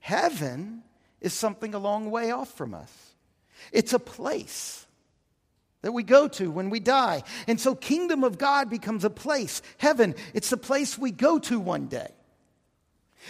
Heaven 0.00 0.82
is 1.20 1.32
something 1.32 1.74
a 1.74 1.78
long 1.78 2.10
way 2.10 2.30
off 2.30 2.54
from 2.56 2.74
us. 2.74 2.92
It's 3.72 3.92
a 3.92 3.98
place 3.98 4.86
that 5.82 5.92
we 5.92 6.02
go 6.02 6.28
to 6.28 6.50
when 6.50 6.70
we 6.70 6.80
die. 6.80 7.22
And 7.46 7.60
so, 7.60 7.74
kingdom 7.74 8.24
of 8.24 8.38
God 8.38 8.70
becomes 8.70 9.04
a 9.04 9.10
place. 9.10 9.62
Heaven, 9.78 10.14
it's 10.34 10.50
the 10.50 10.56
place 10.56 10.98
we 10.98 11.10
go 11.10 11.38
to 11.40 11.60
one 11.60 11.86
day. 11.86 12.12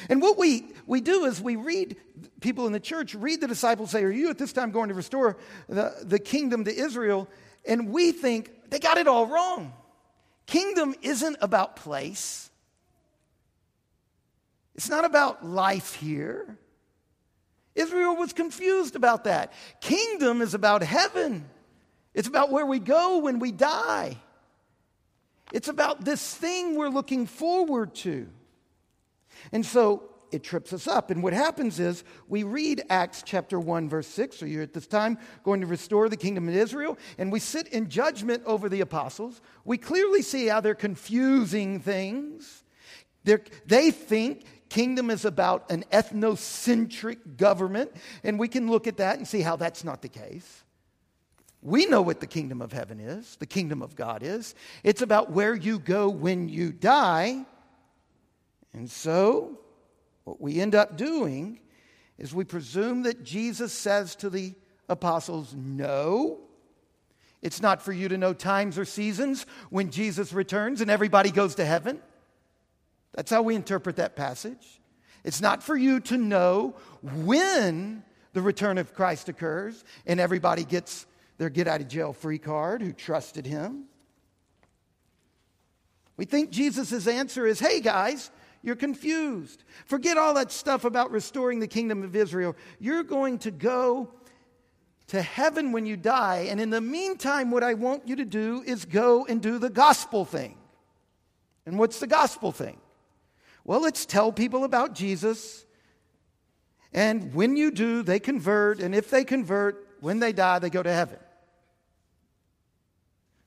And 0.08 0.20
what 0.20 0.38
we, 0.38 0.66
we 0.86 1.00
do 1.00 1.24
is 1.24 1.40
we 1.40 1.56
read, 1.56 1.96
people 2.40 2.66
in 2.66 2.72
the 2.72 2.80
church 2.80 3.14
read 3.14 3.40
the 3.40 3.48
disciples 3.48 3.90
say, 3.90 4.04
Are 4.04 4.10
you 4.10 4.30
at 4.30 4.38
this 4.38 4.52
time 4.52 4.70
going 4.70 4.88
to 4.88 4.94
restore 4.94 5.36
the, 5.68 5.94
the 6.02 6.18
kingdom 6.18 6.64
to 6.64 6.74
Israel? 6.74 7.28
And 7.64 7.90
we 7.90 8.12
think 8.12 8.70
they 8.70 8.78
got 8.78 8.98
it 8.98 9.08
all 9.08 9.26
wrong. 9.26 9.72
Kingdom 10.46 10.94
isn't 11.02 11.36
about 11.40 11.76
place, 11.76 12.50
it's 14.74 14.88
not 14.88 15.04
about 15.04 15.44
life 15.44 15.94
here. 15.94 16.58
Israel 17.74 18.16
was 18.16 18.32
confused 18.32 18.96
about 18.96 19.24
that. 19.24 19.52
Kingdom 19.82 20.40
is 20.40 20.54
about 20.54 20.82
heaven. 20.82 21.46
It's 22.14 22.26
about 22.26 22.50
where 22.50 22.64
we 22.64 22.78
go 22.78 23.18
when 23.18 23.38
we 23.38 23.52
die. 23.52 24.16
It's 25.52 25.68
about 25.68 26.02
this 26.02 26.34
thing 26.34 26.76
we're 26.76 26.88
looking 26.88 27.26
forward 27.26 27.94
to. 27.96 28.28
And 29.52 29.64
so 29.64 30.02
it 30.32 30.42
trips 30.42 30.72
us 30.72 30.86
up. 30.86 31.10
And 31.10 31.22
what 31.22 31.32
happens 31.32 31.80
is 31.80 32.04
we 32.28 32.42
read 32.42 32.82
Acts 32.90 33.22
chapter 33.24 33.58
1, 33.58 33.88
verse 33.88 34.06
6, 34.08 34.36
so 34.36 34.46
you're 34.46 34.62
at 34.62 34.72
this 34.72 34.86
time 34.86 35.18
going 35.44 35.60
to 35.60 35.66
restore 35.66 36.08
the 36.08 36.16
kingdom 36.16 36.48
of 36.48 36.54
Israel, 36.54 36.98
and 37.18 37.32
we 37.32 37.40
sit 37.40 37.68
in 37.68 37.88
judgment 37.88 38.42
over 38.46 38.68
the 38.68 38.80
apostles. 38.80 39.40
We 39.64 39.78
clearly 39.78 40.22
see 40.22 40.46
how 40.46 40.60
they're 40.60 40.74
confusing 40.74 41.80
things. 41.80 42.64
They're, 43.24 43.42
they 43.66 43.90
think 43.90 44.44
kingdom 44.68 45.10
is 45.10 45.24
about 45.24 45.70
an 45.70 45.84
ethnocentric 45.92 47.36
government, 47.36 47.92
and 48.24 48.38
we 48.38 48.48
can 48.48 48.70
look 48.70 48.86
at 48.86 48.98
that 48.98 49.18
and 49.18 49.26
see 49.26 49.40
how 49.40 49.56
that's 49.56 49.84
not 49.84 50.02
the 50.02 50.08
case. 50.08 50.64
We 51.62 51.86
know 51.86 52.02
what 52.02 52.20
the 52.20 52.26
kingdom 52.26 52.62
of 52.62 52.72
heaven 52.72 53.00
is, 53.00 53.36
the 53.36 53.46
kingdom 53.46 53.82
of 53.82 53.96
God 53.96 54.22
is. 54.22 54.54
It's 54.84 55.02
about 55.02 55.32
where 55.32 55.54
you 55.54 55.78
go 55.78 56.08
when 56.08 56.48
you 56.48 56.70
die. 56.70 57.44
And 58.72 58.88
so, 58.90 59.58
what 60.26 60.40
we 60.40 60.60
end 60.60 60.74
up 60.74 60.96
doing 60.96 61.60
is 62.18 62.34
we 62.34 62.42
presume 62.42 63.04
that 63.04 63.22
Jesus 63.22 63.72
says 63.72 64.16
to 64.16 64.28
the 64.28 64.54
apostles, 64.88 65.54
No, 65.56 66.40
it's 67.42 67.62
not 67.62 67.80
for 67.80 67.92
you 67.92 68.08
to 68.08 68.18
know 68.18 68.34
times 68.34 68.76
or 68.76 68.84
seasons 68.84 69.46
when 69.70 69.90
Jesus 69.90 70.32
returns 70.32 70.80
and 70.80 70.90
everybody 70.90 71.30
goes 71.30 71.54
to 71.54 71.64
heaven. 71.64 72.00
That's 73.14 73.30
how 73.30 73.42
we 73.42 73.54
interpret 73.54 73.96
that 73.96 74.16
passage. 74.16 74.80
It's 75.22 75.40
not 75.40 75.62
for 75.62 75.76
you 75.76 76.00
to 76.00 76.16
know 76.16 76.74
when 77.02 78.02
the 78.32 78.42
return 78.42 78.78
of 78.78 78.94
Christ 78.94 79.28
occurs 79.28 79.84
and 80.06 80.18
everybody 80.18 80.64
gets 80.64 81.06
their 81.38 81.50
get 81.50 81.68
out 81.68 81.80
of 81.80 81.86
jail 81.86 82.12
free 82.12 82.38
card 82.38 82.82
who 82.82 82.92
trusted 82.92 83.46
him. 83.46 83.84
We 86.16 86.24
think 86.24 86.50
Jesus' 86.50 87.06
answer 87.06 87.46
is 87.46 87.60
hey, 87.60 87.80
guys, 87.80 88.32
you're 88.62 88.76
confused. 88.76 89.64
Forget 89.86 90.16
all 90.16 90.34
that 90.34 90.50
stuff 90.50 90.84
about 90.84 91.10
restoring 91.10 91.60
the 91.60 91.68
kingdom 91.68 92.02
of 92.02 92.16
Israel. 92.16 92.56
You're 92.78 93.02
going 93.02 93.38
to 93.40 93.50
go 93.50 94.12
to 95.08 95.22
heaven 95.22 95.72
when 95.72 95.86
you 95.86 95.96
die. 95.96 96.48
And 96.50 96.60
in 96.60 96.70
the 96.70 96.80
meantime, 96.80 97.50
what 97.50 97.62
I 97.62 97.74
want 97.74 98.08
you 98.08 98.16
to 98.16 98.24
do 98.24 98.62
is 98.66 98.84
go 98.84 99.24
and 99.26 99.40
do 99.40 99.58
the 99.58 99.70
gospel 99.70 100.24
thing. 100.24 100.56
And 101.64 101.78
what's 101.78 102.00
the 102.00 102.06
gospel 102.06 102.52
thing? 102.52 102.80
Well, 103.64 103.80
let's 103.80 104.06
tell 104.06 104.32
people 104.32 104.64
about 104.64 104.94
Jesus. 104.94 105.64
And 106.92 107.34
when 107.34 107.56
you 107.56 107.70
do, 107.70 108.02
they 108.02 108.18
convert. 108.18 108.80
And 108.80 108.94
if 108.94 109.10
they 109.10 109.24
convert, 109.24 109.86
when 110.00 110.18
they 110.20 110.32
die, 110.32 110.58
they 110.58 110.70
go 110.70 110.82
to 110.82 110.92
heaven. 110.92 111.18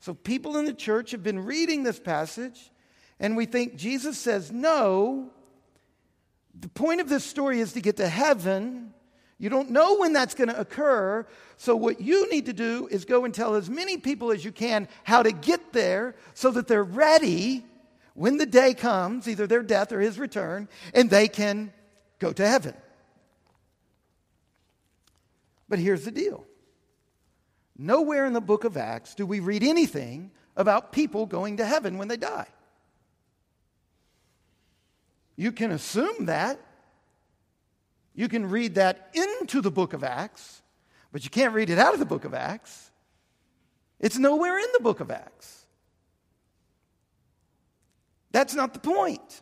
So 0.01 0.13
people 0.13 0.57
in 0.57 0.65
the 0.65 0.73
church 0.73 1.11
have 1.11 1.23
been 1.23 1.39
reading 1.39 1.83
this 1.83 1.99
passage, 1.99 2.71
and 3.19 3.35
we 3.35 3.45
think 3.45 3.75
Jesus 3.75 4.17
says, 4.17 4.51
no. 4.51 5.31
The 6.59 6.69
point 6.69 7.01
of 7.01 7.09
this 7.09 7.23
story 7.23 7.59
is 7.59 7.73
to 7.73 7.81
get 7.81 7.97
to 7.97 8.07
heaven. 8.07 8.93
You 9.37 9.49
don't 9.49 9.71
know 9.71 9.97
when 9.97 10.13
that's 10.13 10.35
going 10.35 10.49
to 10.49 10.59
occur. 10.59 11.25
So, 11.57 11.75
what 11.75 12.01
you 12.01 12.29
need 12.29 12.47
to 12.47 12.53
do 12.53 12.87
is 12.91 13.05
go 13.05 13.25
and 13.25 13.33
tell 13.33 13.55
as 13.55 13.69
many 13.69 13.97
people 13.97 14.31
as 14.31 14.43
you 14.43 14.51
can 14.51 14.87
how 15.03 15.23
to 15.23 15.31
get 15.31 15.73
there 15.73 16.15
so 16.33 16.51
that 16.51 16.67
they're 16.67 16.83
ready 16.83 17.65
when 18.13 18.37
the 18.37 18.45
day 18.45 18.73
comes, 18.73 19.27
either 19.27 19.47
their 19.47 19.63
death 19.63 19.91
or 19.93 20.01
his 20.01 20.19
return, 20.19 20.67
and 20.93 21.09
they 21.09 21.29
can 21.29 21.71
go 22.19 22.33
to 22.33 22.45
heaven. 22.45 22.73
But 25.69 25.79
here's 25.79 26.03
the 26.03 26.11
deal 26.11 26.45
nowhere 27.77 28.25
in 28.25 28.33
the 28.33 28.41
book 28.41 28.65
of 28.65 28.75
Acts 28.75 29.15
do 29.15 29.25
we 29.25 29.39
read 29.39 29.63
anything 29.63 30.31
about 30.57 30.91
people 30.91 31.25
going 31.25 31.57
to 31.57 31.65
heaven 31.65 31.97
when 31.97 32.09
they 32.09 32.17
die. 32.17 32.47
You 35.39 35.53
can 35.53 35.71
assume 35.71 36.25
that. 36.25 36.59
You 38.13 38.27
can 38.27 38.49
read 38.49 38.75
that 38.75 39.09
into 39.13 39.61
the 39.61 39.71
book 39.71 39.93
of 39.93 40.03
Acts, 40.03 40.61
but 41.13 41.23
you 41.23 41.29
can't 41.29 41.53
read 41.53 41.69
it 41.69 41.79
out 41.79 41.93
of 41.93 41.99
the 42.01 42.05
book 42.05 42.25
of 42.25 42.33
Acts. 42.33 42.91
It's 44.01 44.17
nowhere 44.17 44.59
in 44.59 44.67
the 44.73 44.81
book 44.81 44.99
of 44.99 45.09
Acts. 45.09 45.63
That's 48.33 48.53
not 48.53 48.73
the 48.73 48.81
point. 48.81 49.41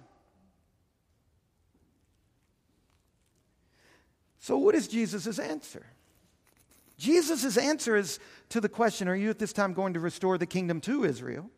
So, 4.38 4.60
what 4.60 4.76
is 4.76 4.88
Jesus' 4.88 5.40
answer? 5.40 5.88
Jesus' 7.00 7.58
answer 7.58 7.96
is 7.96 8.20
to 8.50 8.62
the 8.62 8.70
question 8.70 9.08
Are 9.08 9.16
you 9.16 9.32
at 9.32 9.40
this 9.40 9.52
time 9.52 9.74
going 9.74 9.96
to 9.96 10.00
restore 10.00 10.38
the 10.38 10.46
kingdom 10.46 10.80
to 10.82 11.06
Israel? 11.06 11.50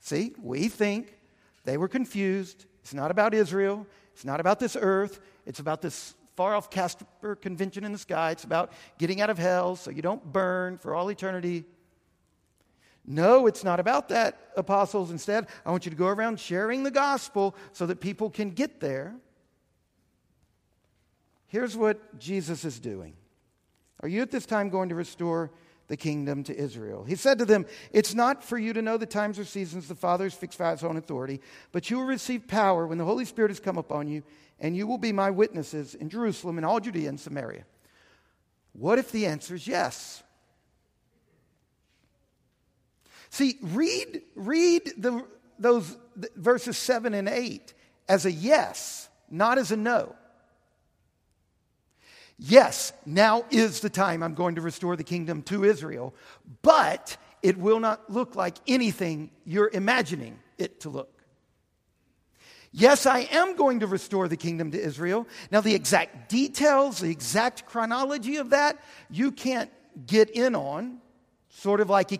See, 0.00 0.34
we 0.42 0.66
think 0.66 1.16
they 1.62 1.76
were 1.76 1.86
confused. 1.86 2.66
It's 2.82 2.94
not 2.94 3.10
about 3.10 3.34
Israel, 3.34 3.86
it's 4.12 4.24
not 4.24 4.40
about 4.40 4.58
this 4.60 4.76
earth, 4.80 5.20
it's 5.46 5.60
about 5.60 5.82
this 5.82 6.14
far 6.36 6.54
off 6.54 6.70
Casper 6.70 7.36
convention 7.36 7.84
in 7.84 7.92
the 7.92 7.98
sky. 7.98 8.30
It's 8.30 8.44
about 8.44 8.72
getting 8.98 9.20
out 9.20 9.28
of 9.28 9.38
hell 9.38 9.76
so 9.76 9.90
you 9.90 10.00
don't 10.00 10.32
burn 10.32 10.78
for 10.78 10.94
all 10.94 11.10
eternity. 11.10 11.64
No, 13.06 13.46
it's 13.46 13.64
not 13.64 13.80
about 13.80 14.08
that, 14.08 14.38
apostles. 14.56 15.10
Instead, 15.10 15.48
I 15.66 15.70
want 15.70 15.84
you 15.84 15.90
to 15.90 15.96
go 15.96 16.06
around 16.06 16.38
sharing 16.38 16.82
the 16.82 16.90
gospel 16.90 17.54
so 17.72 17.86
that 17.86 18.00
people 18.00 18.30
can 18.30 18.50
get 18.50 18.80
there. 18.80 19.14
Here's 21.46 21.76
what 21.76 22.18
Jesus 22.18 22.64
is 22.64 22.78
doing 22.78 23.14
Are 24.00 24.08
you 24.08 24.22
at 24.22 24.30
this 24.30 24.46
time 24.46 24.70
going 24.70 24.90
to 24.90 24.94
restore 24.94 25.50
the 25.90 25.96
kingdom 25.96 26.44
to 26.44 26.56
Israel? 26.56 27.02
He 27.04 27.16
said 27.16 27.38
to 27.40 27.44
them, 27.44 27.66
It's 27.92 28.14
not 28.14 28.44
for 28.44 28.56
you 28.56 28.72
to 28.72 28.80
know 28.80 28.96
the 28.96 29.06
times 29.06 29.40
or 29.40 29.44
seasons 29.44 29.88
the 29.88 29.96
Father 29.96 30.24
has 30.24 30.34
fixed 30.34 30.58
by 30.58 30.70
his 30.70 30.84
own 30.84 30.96
authority, 30.96 31.40
but 31.72 31.90
you 31.90 31.98
will 31.98 32.06
receive 32.06 32.46
power 32.46 32.86
when 32.86 32.96
the 32.96 33.04
Holy 33.04 33.24
Spirit 33.24 33.50
has 33.50 33.58
come 33.58 33.76
upon 33.76 34.06
you, 34.06 34.22
and 34.60 34.76
you 34.76 34.86
will 34.86 34.98
be 34.98 35.12
my 35.12 35.30
witnesses 35.30 35.96
in 35.96 36.08
Jerusalem 36.08 36.58
and 36.58 36.64
all 36.64 36.78
Judea 36.78 37.08
and 37.08 37.18
Samaria. 37.18 37.64
What 38.72 39.00
if 39.00 39.10
the 39.10 39.26
answer 39.26 39.56
is 39.56 39.66
yes? 39.66 40.22
See, 43.30 43.58
read, 43.60 44.22
read 44.36 44.92
the, 44.96 45.26
those 45.58 45.96
verses 46.36 46.78
7 46.78 47.14
and 47.14 47.28
8 47.28 47.74
as 48.08 48.26
a 48.26 48.32
yes, 48.32 49.08
not 49.28 49.58
as 49.58 49.72
a 49.72 49.76
no. 49.76 50.14
Yes, 52.42 52.94
now 53.04 53.44
is 53.50 53.80
the 53.80 53.90
time 53.90 54.22
I'm 54.22 54.32
going 54.32 54.54
to 54.54 54.62
restore 54.62 54.96
the 54.96 55.04
kingdom 55.04 55.42
to 55.42 55.62
Israel, 55.62 56.14
but 56.62 57.18
it 57.42 57.58
will 57.58 57.80
not 57.80 58.10
look 58.10 58.34
like 58.34 58.56
anything 58.66 59.30
you're 59.44 59.68
imagining 59.70 60.38
it 60.56 60.80
to 60.80 60.88
look. 60.88 61.22
Yes, 62.72 63.04
I 63.04 63.28
am 63.30 63.56
going 63.56 63.80
to 63.80 63.86
restore 63.86 64.26
the 64.26 64.38
kingdom 64.38 64.70
to 64.70 64.80
Israel. 64.80 65.28
Now, 65.50 65.60
the 65.60 65.74
exact 65.74 66.30
details, 66.30 67.00
the 67.00 67.10
exact 67.10 67.66
chronology 67.66 68.36
of 68.36 68.50
that, 68.50 68.78
you 69.10 69.32
can't 69.32 69.70
get 70.06 70.30
in 70.30 70.54
on, 70.54 70.98
sort 71.50 71.80
of 71.80 71.90
like 71.90 72.10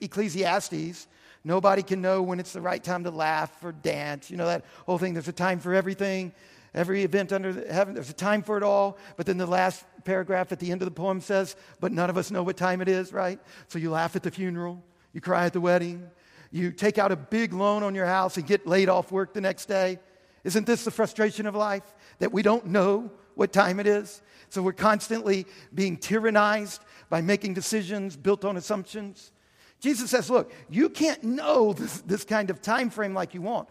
Ecclesiastes, 0.00 1.06
nobody 1.44 1.84
can 1.84 2.00
know 2.00 2.20
when 2.22 2.40
it's 2.40 2.52
the 2.52 2.60
right 2.60 2.82
time 2.82 3.04
to 3.04 3.10
laugh 3.10 3.52
or 3.62 3.70
dance. 3.70 4.28
You 4.28 4.38
know 4.38 4.46
that 4.46 4.64
whole 4.86 4.98
thing. 4.98 5.12
There's 5.12 5.28
a 5.28 5.32
time 5.32 5.60
for 5.60 5.72
everything, 5.72 6.32
every 6.74 7.02
event 7.02 7.32
under 7.32 7.66
heaven. 7.70 7.94
There's 7.94 8.10
a 8.10 8.14
time 8.14 8.42
for 8.42 8.56
it 8.56 8.62
all. 8.62 8.98
But 9.16 9.26
then 9.26 9.38
the 9.38 9.46
last 9.46 9.84
paragraph 10.04 10.52
at 10.52 10.58
the 10.58 10.70
end 10.70 10.82
of 10.82 10.86
the 10.86 10.94
poem 10.94 11.20
says, 11.20 11.56
But 11.80 11.92
none 11.92 12.10
of 12.10 12.16
us 12.16 12.30
know 12.30 12.42
what 12.42 12.56
time 12.56 12.80
it 12.80 12.88
is, 12.88 13.12
right? 13.12 13.38
So 13.68 13.78
you 13.78 13.90
laugh 13.90 14.16
at 14.16 14.22
the 14.22 14.30
funeral, 14.30 14.82
you 15.12 15.20
cry 15.20 15.46
at 15.46 15.52
the 15.52 15.60
wedding, 15.60 16.10
you 16.50 16.70
take 16.70 16.98
out 16.98 17.12
a 17.12 17.16
big 17.16 17.52
loan 17.52 17.82
on 17.82 17.94
your 17.94 18.06
house 18.06 18.36
and 18.36 18.46
get 18.46 18.66
laid 18.66 18.88
off 18.88 19.10
work 19.10 19.32
the 19.32 19.40
next 19.40 19.66
day. 19.66 19.98
Isn't 20.44 20.66
this 20.66 20.84
the 20.84 20.90
frustration 20.90 21.46
of 21.46 21.54
life? 21.54 21.94
That 22.18 22.32
we 22.32 22.42
don't 22.42 22.66
know 22.66 23.10
what 23.34 23.52
time 23.52 23.80
it 23.80 23.86
is? 23.86 24.22
So 24.50 24.62
we're 24.62 24.72
constantly 24.72 25.46
being 25.74 25.96
tyrannized 25.96 26.80
by 27.08 27.22
making 27.22 27.54
decisions 27.54 28.16
built 28.16 28.44
on 28.44 28.56
assumptions. 28.56 29.32
Jesus 29.80 30.10
says, 30.10 30.30
Look, 30.30 30.52
you 30.68 30.88
can't 30.88 31.22
know 31.24 31.72
this, 31.72 32.02
this 32.02 32.24
kind 32.24 32.50
of 32.50 32.60
time 32.60 32.90
frame 32.90 33.14
like 33.14 33.34
you 33.34 33.42
want. 33.42 33.68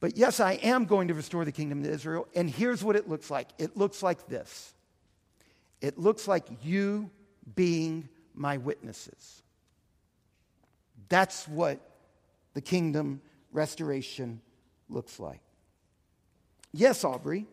But 0.00 0.16
yes, 0.16 0.40
I 0.40 0.52
am 0.54 0.84
going 0.84 1.08
to 1.08 1.14
restore 1.14 1.44
the 1.44 1.52
kingdom 1.52 1.82
to 1.82 1.90
Israel. 1.90 2.28
And 2.34 2.50
here's 2.50 2.84
what 2.84 2.96
it 2.96 3.08
looks 3.08 3.30
like 3.30 3.48
it 3.58 3.76
looks 3.76 4.02
like 4.02 4.26
this 4.28 4.74
it 5.80 5.98
looks 5.98 6.26
like 6.26 6.44
you 6.62 7.10
being 7.54 8.08
my 8.34 8.58
witnesses. 8.58 9.42
That's 11.08 11.46
what 11.46 11.80
the 12.54 12.60
kingdom 12.60 13.20
restoration 13.52 14.40
looks 14.88 15.20
like. 15.20 15.40
Yes, 16.72 17.04
Aubrey, 17.04 17.46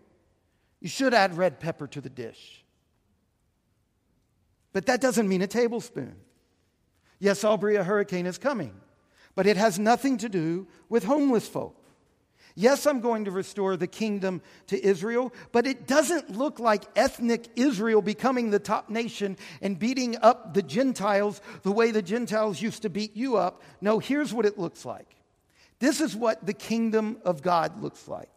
you 0.80 0.90
should 0.90 1.14
add 1.14 1.38
red 1.38 1.60
pepper 1.60 1.88
to 1.88 2.02
the 2.02 2.10
dish. 2.10 2.64
But 4.74 4.88
that 4.88 5.02
doesn't 5.02 5.30
mean 5.30 5.42
a 5.42 5.48
tablespoon. 5.48 6.16
Yes, 7.20 7.44
Aubrey, 7.44 7.76
a 7.76 7.84
hurricane 7.84 8.26
is 8.26 8.38
coming, 8.38 8.74
but 9.36 9.46
it 9.46 9.56
has 9.56 9.78
nothing 9.78 10.18
to 10.18 10.30
do 10.30 10.68
with 10.90 11.04
homeless 11.04 11.48
folk. 11.48 11.83
Yes, 12.56 12.86
I'm 12.86 13.02
going 13.02 13.26
to 13.26 13.32
restore 13.32 13.78
the 13.78 13.88
kingdom 13.88 14.42
to 14.68 14.84
Israel, 14.84 15.34
but 15.52 15.66
it 15.66 15.88
doesn't 15.88 16.38
look 16.38 16.60
like 16.60 16.84
ethnic 16.96 17.48
Israel 17.56 18.02
becoming 18.02 18.52
the 18.52 18.60
top 18.60 18.90
nation 18.90 19.38
and 19.62 19.80
beating 19.80 20.18
up 20.22 20.54
the 20.54 20.62
Gentiles 20.62 21.42
the 21.64 21.72
way 21.72 21.90
the 21.90 22.04
Gentiles 22.04 22.62
used 22.62 22.84
to 22.84 22.90
beat 22.90 23.16
you 23.18 23.38
up. 23.38 23.64
No, 23.82 23.98
here's 23.98 24.32
what 24.34 24.46
it 24.46 24.60
looks 24.60 24.86
like. 24.86 25.16
This 25.80 26.00
is 26.00 26.16
what 26.16 26.46
the 26.46 26.54
kingdom 26.54 27.18
of 27.26 27.42
God 27.42 27.82
looks 27.82 28.08
like 28.08 28.30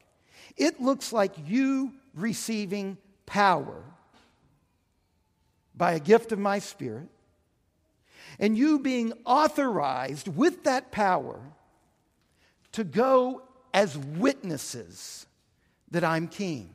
It 0.57 0.81
looks 0.81 1.13
like 1.13 1.35
you 1.47 1.93
receiving 2.15 2.97
power 3.27 3.83
by 5.77 5.93
a 5.93 6.01
gift 6.01 6.33
of 6.33 6.39
my 6.39 6.59
spirit, 6.59 7.09
and 8.39 8.57
you 8.57 8.79
being 8.79 9.13
authorized 9.27 10.27
with 10.27 10.65
that 10.65 10.91
power 10.91 11.39
to 12.73 12.83
go 12.83 13.43
as 13.77 13.97
witnesses 13.97 15.27
that 15.91 16.03
I'm 16.03 16.29
king. 16.29 16.75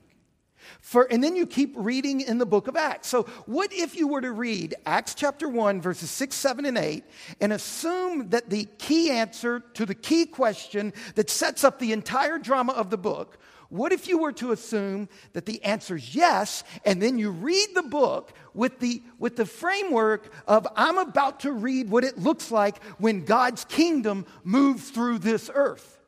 For, 0.80 1.08
and 1.12 1.24
then 1.24 1.36
you 1.36 1.48
keep 1.48 1.74
reading 1.76 2.22
in 2.22 2.38
the 2.38 2.46
book 2.46 2.68
of 2.68 2.76
Acts. 2.76 3.08
So, 3.08 3.24
what 3.48 3.74
if 3.74 3.96
you 3.96 4.08
were 4.08 4.22
to 4.22 4.32
read 4.32 4.76
Acts 4.86 5.16
chapter 5.16 5.50
1, 5.50 5.82
verses 5.82 6.12
6, 6.12 6.36
7, 6.36 6.66
and 6.68 6.78
8, 6.78 7.04
and 7.42 7.52
assume 7.52 8.30
that 8.30 8.52
the 8.52 8.66
key 8.78 9.10
answer 9.10 9.60
to 9.74 9.88
the 9.88 9.96
key 9.96 10.28
question 10.28 10.94
that 11.16 11.32
sets 11.32 11.64
up 11.64 11.80
the 11.80 11.92
entire 11.92 12.38
drama 12.38 12.74
of 12.74 12.92
the 12.92 12.98
book 12.98 13.40
what 13.70 13.94
if 13.94 14.10
you 14.10 14.18
were 14.18 14.34
to 14.34 14.52
assume 14.52 15.08
that 15.32 15.46
the 15.46 15.64
answer 15.64 15.96
is 15.96 16.14
yes, 16.14 16.66
and 16.84 17.02
then 17.02 17.18
you 17.18 17.32
read 17.32 17.70
the 17.74 17.84
book 17.84 18.34
with 18.54 18.80
the, 18.80 19.02
with 19.18 19.38
the 19.38 19.46
framework 19.46 20.30
of, 20.46 20.68
I'm 20.76 20.98
about 20.98 21.40
to 21.42 21.54
read 21.54 21.90
what 21.90 22.04
it 22.04 22.18
looks 22.18 22.52
like 22.52 22.84
when 22.98 23.24
God's 23.24 23.64
kingdom 23.64 24.26
moves 24.44 24.90
through 24.90 25.20
this 25.20 25.50
earth? 25.54 26.01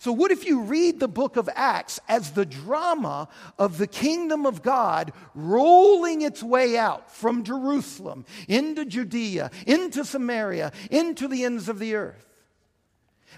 So, 0.00 0.12
what 0.12 0.30
if 0.30 0.46
you 0.46 0.62
read 0.62 1.00
the 1.00 1.08
book 1.08 1.36
of 1.36 1.48
Acts 1.54 1.98
as 2.08 2.30
the 2.30 2.46
drama 2.46 3.28
of 3.58 3.78
the 3.78 3.88
kingdom 3.88 4.46
of 4.46 4.62
God 4.62 5.12
rolling 5.34 6.22
its 6.22 6.40
way 6.40 6.76
out 6.76 7.10
from 7.10 7.42
Jerusalem 7.42 8.24
into 8.46 8.84
Judea, 8.84 9.50
into 9.66 10.04
Samaria, 10.04 10.72
into 10.90 11.26
the 11.26 11.44
ends 11.44 11.68
of 11.68 11.80
the 11.80 11.96
earth? 11.96 12.24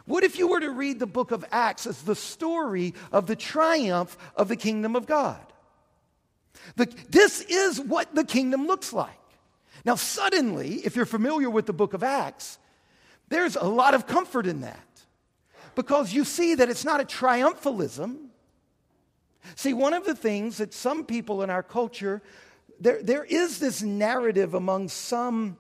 What 0.05 0.23
if 0.23 0.39
you 0.39 0.49
were 0.49 0.61
to 0.61 0.71
read 0.71 0.99
the 0.99 1.07
book 1.07 1.31
of 1.31 1.47
Acts 1.51 1.87
as 1.87 2.03
the 2.03 2.15
story 2.15 2.95
of 3.11 3.27
the 3.27 3.37
triumph 3.37 4.19
of 4.37 4.49
the 4.49 4.57
kingdom 4.57 4.97
of 4.97 5.07
God? 5.07 5.41
The, 6.77 6.93
this 7.09 7.41
is 7.41 7.81
what 7.81 8.15
the 8.15 8.25
kingdom 8.25 8.67
looks 8.67 8.93
like. 8.93 9.17
Now, 9.87 9.95
suddenly, 9.95 10.75
if 10.85 10.95
you're 10.95 11.07
familiar 11.07 11.49
with 11.49 11.65
the 11.65 11.73
book 11.73 11.95
of 11.95 12.03
Acts, 12.03 12.59
there's 13.31 13.57
a 13.57 13.65
lot 13.65 13.95
of 13.95 14.07
comfort 14.07 14.47
in 14.47 14.61
that 14.61 14.79
because 15.75 16.13
you 16.13 16.25
see 16.25 16.55
that 16.55 16.69
it's 16.69 16.85
not 16.85 17.01
a 17.01 17.05
triumphalism. 17.05 18.29
See, 19.57 19.73
one 19.73 19.95
of 19.95 20.05
the 20.05 20.15
things 20.15 20.59
that 20.59 20.75
some 20.75 21.05
people 21.05 21.43
in 21.43 21.51
our 21.51 21.63
culture, 21.63 22.23
there, 22.79 23.03
there 23.03 23.25
is 23.25 23.59
this 23.59 23.83
narrative 23.83 24.55
among 24.55 24.89
some 24.89 25.57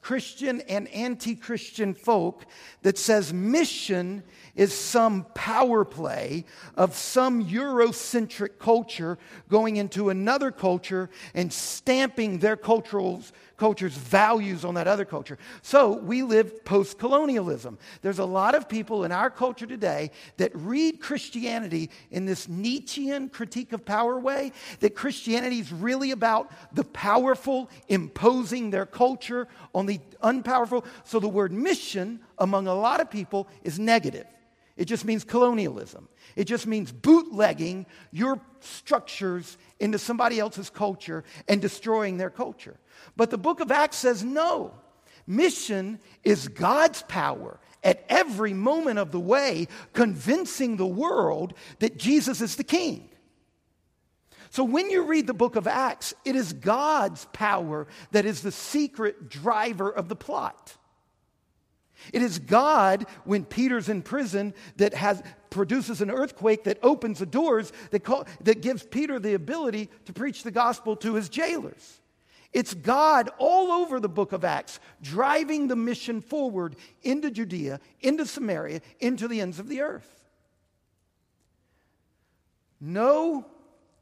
Christian 0.00 0.62
and 0.62 0.88
anti 0.88 1.34
Christian 1.34 1.92
folk 1.92 2.46
that 2.82 2.96
says 2.96 3.32
mission 3.32 4.22
is 4.54 4.72
some 4.72 5.26
power 5.34 5.84
play 5.84 6.44
of 6.76 6.94
some 6.94 7.44
Eurocentric 7.44 8.58
culture 8.58 9.18
going 9.48 9.76
into 9.76 10.08
another 10.08 10.50
culture 10.50 11.10
and 11.34 11.52
stamping 11.52 12.38
their 12.38 12.56
cultural 12.56 13.22
culture's 13.58 13.94
values 13.94 14.64
on 14.64 14.74
that 14.74 14.88
other 14.88 15.04
culture. 15.04 15.36
So 15.62 15.92
we 15.98 16.22
live 16.22 16.64
post 16.64 16.98
colonialism. 16.98 17.76
There's 18.00 18.20
a 18.20 18.24
lot 18.24 18.54
of 18.54 18.68
people 18.68 19.04
in 19.04 19.12
our 19.12 19.28
culture 19.28 19.66
today 19.66 20.12
that 20.38 20.52
read 20.54 21.00
Christianity 21.00 21.90
in 22.10 22.24
this 22.24 22.48
Nietzschean 22.48 23.28
critique 23.28 23.72
of 23.72 23.84
power 23.84 24.18
way, 24.18 24.52
that 24.80 24.94
Christianity 24.94 25.58
is 25.58 25.72
really 25.72 26.12
about 26.12 26.50
the 26.72 26.84
powerful 26.84 27.68
imposing 27.88 28.70
their 28.70 28.86
culture 28.86 29.48
on 29.74 29.86
the 29.86 30.00
unpowerful. 30.22 30.84
So 31.04 31.20
the 31.20 31.28
word 31.28 31.52
mission 31.52 32.20
among 32.38 32.68
a 32.68 32.74
lot 32.74 33.00
of 33.00 33.10
people 33.10 33.48
is 33.64 33.78
negative. 33.78 34.26
It 34.78 34.84
just 34.84 35.04
means 35.04 35.24
colonialism. 35.24 36.08
It 36.36 36.44
just 36.44 36.64
means 36.66 36.92
bootlegging 36.92 37.84
your 38.12 38.40
structures 38.60 39.58
into 39.80 39.98
somebody 39.98 40.38
else's 40.38 40.70
culture 40.70 41.24
and 41.48 41.60
destroying 41.60 42.16
their 42.16 42.30
culture. 42.30 42.76
But 43.16 43.30
the 43.30 43.38
book 43.38 43.58
of 43.58 43.72
Acts 43.72 43.96
says 43.96 44.22
no. 44.22 44.72
Mission 45.26 45.98
is 46.22 46.46
God's 46.46 47.02
power 47.02 47.58
at 47.82 48.04
every 48.08 48.54
moment 48.54 49.00
of 49.00 49.10
the 49.10 49.20
way, 49.20 49.66
convincing 49.94 50.76
the 50.76 50.86
world 50.86 51.54
that 51.80 51.98
Jesus 51.98 52.40
is 52.40 52.54
the 52.54 52.64
king. 52.64 53.10
So 54.50 54.62
when 54.62 54.90
you 54.90 55.02
read 55.02 55.26
the 55.26 55.34
book 55.34 55.56
of 55.56 55.66
Acts, 55.66 56.14
it 56.24 56.36
is 56.36 56.52
God's 56.52 57.26
power 57.32 57.88
that 58.12 58.24
is 58.24 58.42
the 58.42 58.52
secret 58.52 59.28
driver 59.28 59.90
of 59.90 60.08
the 60.08 60.16
plot. 60.16 60.76
It 62.12 62.22
is 62.22 62.38
God, 62.38 63.06
when 63.24 63.44
Peter's 63.44 63.88
in 63.88 64.02
prison, 64.02 64.54
that 64.76 64.94
has, 64.94 65.22
produces 65.50 66.00
an 66.00 66.10
earthquake 66.10 66.64
that 66.64 66.78
opens 66.82 67.18
the 67.18 67.26
doors 67.26 67.72
that, 67.90 68.00
call, 68.00 68.26
that 68.42 68.62
gives 68.62 68.82
Peter 68.82 69.18
the 69.18 69.34
ability 69.34 69.90
to 70.06 70.12
preach 70.12 70.42
the 70.42 70.50
gospel 70.50 70.96
to 70.96 71.14
his 71.14 71.28
jailers. 71.28 72.00
It's 72.52 72.72
God 72.72 73.30
all 73.38 73.70
over 73.70 74.00
the 74.00 74.08
book 74.08 74.32
of 74.32 74.44
Acts 74.44 74.80
driving 75.02 75.68
the 75.68 75.76
mission 75.76 76.20
forward 76.20 76.76
into 77.02 77.30
Judea, 77.30 77.80
into 78.00 78.24
Samaria, 78.24 78.80
into 79.00 79.28
the 79.28 79.40
ends 79.40 79.58
of 79.58 79.68
the 79.68 79.82
earth. 79.82 80.08
No 82.80 83.44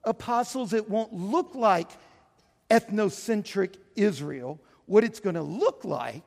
apostles, 0.05 0.73
it 0.73 0.89
won't 0.89 1.13
look 1.13 1.55
like 1.55 1.91
ethnocentric 2.71 3.77
Israel. 3.97 4.61
What 4.85 5.03
it's 5.03 5.19
going 5.19 5.35
to 5.35 5.43
look 5.43 5.85
like 5.85 6.23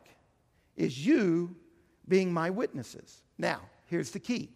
is 0.80 1.06
you 1.06 1.56
being 2.08 2.34
my 2.34 2.50
witnesses. 2.50 3.22
Now, 3.38 3.62
here's 3.86 4.12
the 4.12 4.20
key 4.20 4.50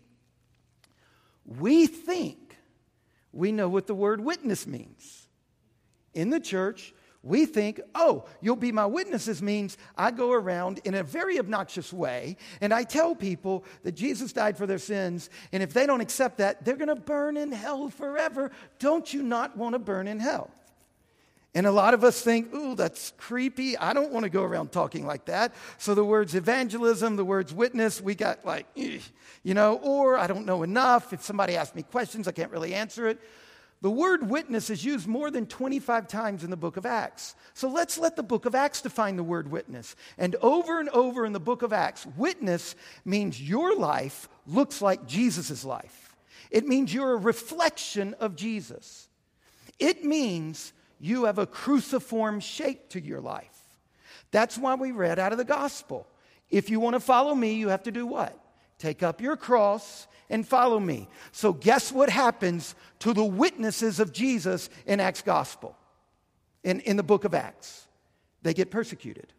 we 1.45 1.85
think 1.85 2.57
we 3.31 3.51
know 3.51 3.67
what 3.67 3.85
the 3.85 3.95
word 3.95 4.21
witness 4.21 4.65
means. 4.65 5.27
In 6.13 6.29
the 6.29 6.39
church, 6.39 6.93
we 7.23 7.45
think, 7.45 7.81
oh, 7.95 8.25
you'll 8.41 8.55
be 8.55 8.71
my 8.71 8.85
witnesses 8.85 9.41
means 9.41 9.77
I 9.97 10.11
go 10.11 10.31
around 10.31 10.81
in 10.83 10.93
a 10.93 11.03
very 11.03 11.39
obnoxious 11.39 11.91
way 11.91 12.37
and 12.61 12.73
I 12.73 12.83
tell 12.83 13.15
people 13.15 13.65
that 13.83 13.93
Jesus 13.93 14.33
died 14.33 14.57
for 14.57 14.67
their 14.67 14.77
sins, 14.77 15.29
and 15.51 15.63
if 15.63 15.73
they 15.73 15.85
don't 15.87 16.01
accept 16.01 16.37
that, 16.37 16.63
they're 16.63 16.75
going 16.75 16.89
to 16.89 16.95
burn 16.95 17.37
in 17.37 17.51
hell 17.51 17.89
forever. 17.89 18.51
Don't 18.77 19.11
you 19.13 19.23
not 19.23 19.57
want 19.57 19.73
to 19.73 19.79
burn 19.79 20.07
in 20.07 20.19
hell? 20.19 20.51
And 21.55 21.67
a 21.67 21.71
lot 21.71 21.93
of 21.93 22.03
us 22.03 22.21
think, 22.21 22.51
ooh, 22.53 22.73
that's 22.73 23.13
creepy. 23.17 23.77
I 23.77 23.93
don't 23.93 24.11
want 24.11 24.23
to 24.23 24.29
go 24.29 24.43
around 24.43 24.71
talking 24.71 25.05
like 25.05 25.25
that. 25.25 25.53
So 25.77 25.93
the 25.93 26.03
words 26.03 26.33
evangelism, 26.33 27.15
the 27.15 27.25
words 27.25 27.53
witness, 27.53 28.01
we 28.01 28.15
got 28.15 28.43
like, 28.43 28.65
you 28.75 29.53
know, 29.53 29.75
or 29.75 30.17
I 30.17 30.25
don't 30.25 30.47
know 30.47 30.63
enough. 30.63 31.13
If 31.13 31.23
somebody 31.23 31.55
asks 31.55 31.75
me 31.75 31.83
questions, 31.83 32.27
I 32.27 32.31
can't 32.31 32.51
really 32.51 32.73
answer 32.73 33.07
it. 33.07 33.19
The 33.81 33.91
word 33.91 34.29
witness 34.29 34.69
is 34.69 34.83
used 34.83 35.07
more 35.07 35.29
than 35.29 35.45
25 35.45 36.07
times 36.07 36.45
in 36.45 36.49
the 36.49 36.57
book 36.57 36.77
of 36.77 36.85
Acts. 36.85 37.35
So 37.53 37.67
let's 37.67 37.97
let 37.97 38.15
the 38.15 38.23
book 38.23 38.45
of 38.45 38.55
Acts 38.55 38.81
define 38.81 39.17
the 39.17 39.23
word 39.23 39.51
witness. 39.51 39.97
And 40.17 40.35
over 40.41 40.79
and 40.79 40.87
over 40.89 41.25
in 41.25 41.33
the 41.33 41.39
book 41.41 41.61
of 41.61 41.73
Acts, 41.73 42.07
witness 42.17 42.75
means 43.03 43.41
your 43.41 43.75
life 43.75 44.29
looks 44.47 44.81
like 44.81 45.05
Jesus' 45.05 45.65
life. 45.65 46.15
It 46.49 46.65
means 46.65 46.93
you're 46.93 47.11
a 47.11 47.17
reflection 47.17 48.15
of 48.21 48.37
Jesus. 48.37 49.09
It 49.79 50.05
means 50.05 50.71
you 51.03 51.25
have 51.25 51.37
a 51.37 51.45
cruciform 51.45 52.39
shape 52.39 52.87
to 52.91 53.01
your 53.01 53.19
life. 53.19 53.59
That's 54.31 54.57
why 54.57 54.75
we 54.75 54.93
read 54.93 55.19
out 55.19 55.33
of 55.33 55.37
the 55.37 55.43
gospel. 55.43 56.07
If 56.49 56.69
you 56.69 56.79
want 56.79 56.93
to 56.93 57.01
follow 57.01 57.35
me, 57.35 57.55
you 57.55 57.67
have 57.67 57.83
to 57.83 57.91
do 57.91 58.07
what? 58.07 58.39
Take 58.79 59.03
up 59.03 59.19
your 59.19 59.35
cross 59.35 60.07
and 60.29 60.47
follow 60.47 60.79
me. 60.79 61.09
So, 61.33 61.51
guess 61.51 61.91
what 61.91 62.09
happens 62.09 62.73
to 62.99 63.13
the 63.13 63.23
witnesses 63.23 63.99
of 63.99 64.13
Jesus 64.13 64.69
in 64.85 65.01
Acts 65.01 65.21
Gospel, 65.21 65.75
in, 66.63 66.79
in 66.79 66.95
the 66.95 67.03
book 67.03 67.25
of 67.25 67.33
Acts? 67.33 67.85
They 68.41 68.53
get 68.53 68.71
persecuted. 68.71 69.33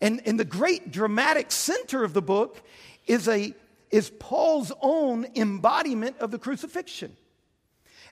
And 0.00 0.20
in 0.20 0.38
the 0.38 0.46
great 0.46 0.90
dramatic 0.90 1.52
center 1.52 2.02
of 2.02 2.14
the 2.14 2.22
book 2.22 2.62
is, 3.06 3.28
a, 3.28 3.54
is 3.90 4.10
Paul's 4.18 4.72
own 4.80 5.26
embodiment 5.36 6.16
of 6.20 6.30
the 6.30 6.38
crucifixion. 6.38 7.14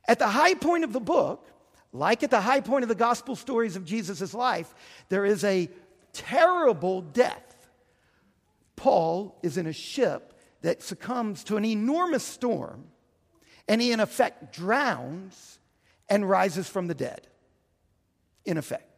At 0.06 0.18
the 0.18 0.28
high 0.28 0.54
point 0.54 0.84
of 0.84 0.92
the 0.92 1.00
book, 1.00 1.48
like 1.92 2.22
at 2.22 2.30
the 2.30 2.40
high 2.40 2.60
point 2.60 2.82
of 2.82 2.88
the 2.88 2.94
gospel 2.94 3.36
stories 3.36 3.76
of 3.76 3.84
Jesus' 3.84 4.34
life, 4.34 4.74
there 5.08 5.24
is 5.24 5.44
a 5.44 5.68
terrible 6.12 7.02
death. 7.02 7.68
Paul 8.76 9.38
is 9.42 9.56
in 9.56 9.66
a 9.66 9.72
ship 9.72 10.38
that 10.62 10.82
succumbs 10.82 11.44
to 11.44 11.56
an 11.56 11.64
enormous 11.64 12.24
storm, 12.24 12.84
and 13.68 13.80
he, 13.80 13.92
in 13.92 14.00
effect, 14.00 14.52
drowns 14.52 15.60
and 16.08 16.28
rises 16.28 16.68
from 16.68 16.88
the 16.88 16.94
dead. 16.94 17.26
In 18.44 18.56
effect. 18.56 18.91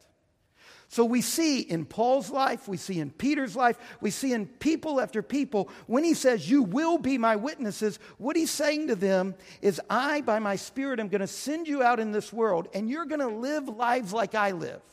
So 0.95 1.05
we 1.05 1.22
see 1.22 1.59
in 1.59 1.86
Paul's 1.86 2.30
life, 2.30 2.68
we 2.68 2.76
see 2.76 3.01
in 3.01 3.11
Peter's 3.11 3.57
life, 3.57 3.76
we 4.01 4.12
see 4.12 4.32
in 4.32 4.47
people 4.47 5.01
after 5.01 5.22
people, 5.22 5.68
when 5.88 6.05
he 6.05 6.14
says, 6.14 6.49
You 6.49 6.62
will 6.62 6.99
be 6.99 7.18
my 7.18 7.34
witnesses, 7.34 7.99
what 8.16 8.36
he's 8.36 8.53
saying 8.53 8.86
to 8.86 8.95
them 8.95 9.34
is, 9.61 9.80
I, 9.90 10.20
by 10.20 10.38
my 10.38 10.55
Spirit, 10.55 11.01
am 11.01 11.09
going 11.09 11.20
to 11.20 11.26
send 11.26 11.66
you 11.66 11.82
out 11.82 11.99
in 11.99 12.12
this 12.12 12.32
world, 12.32 12.68
and 12.74 12.88
you're 12.88 13.07
going 13.07 13.22
to 13.22 13.26
live 13.26 13.68
lives 13.68 14.12
like 14.12 14.36
I 14.36 14.53
lived. 14.53 14.84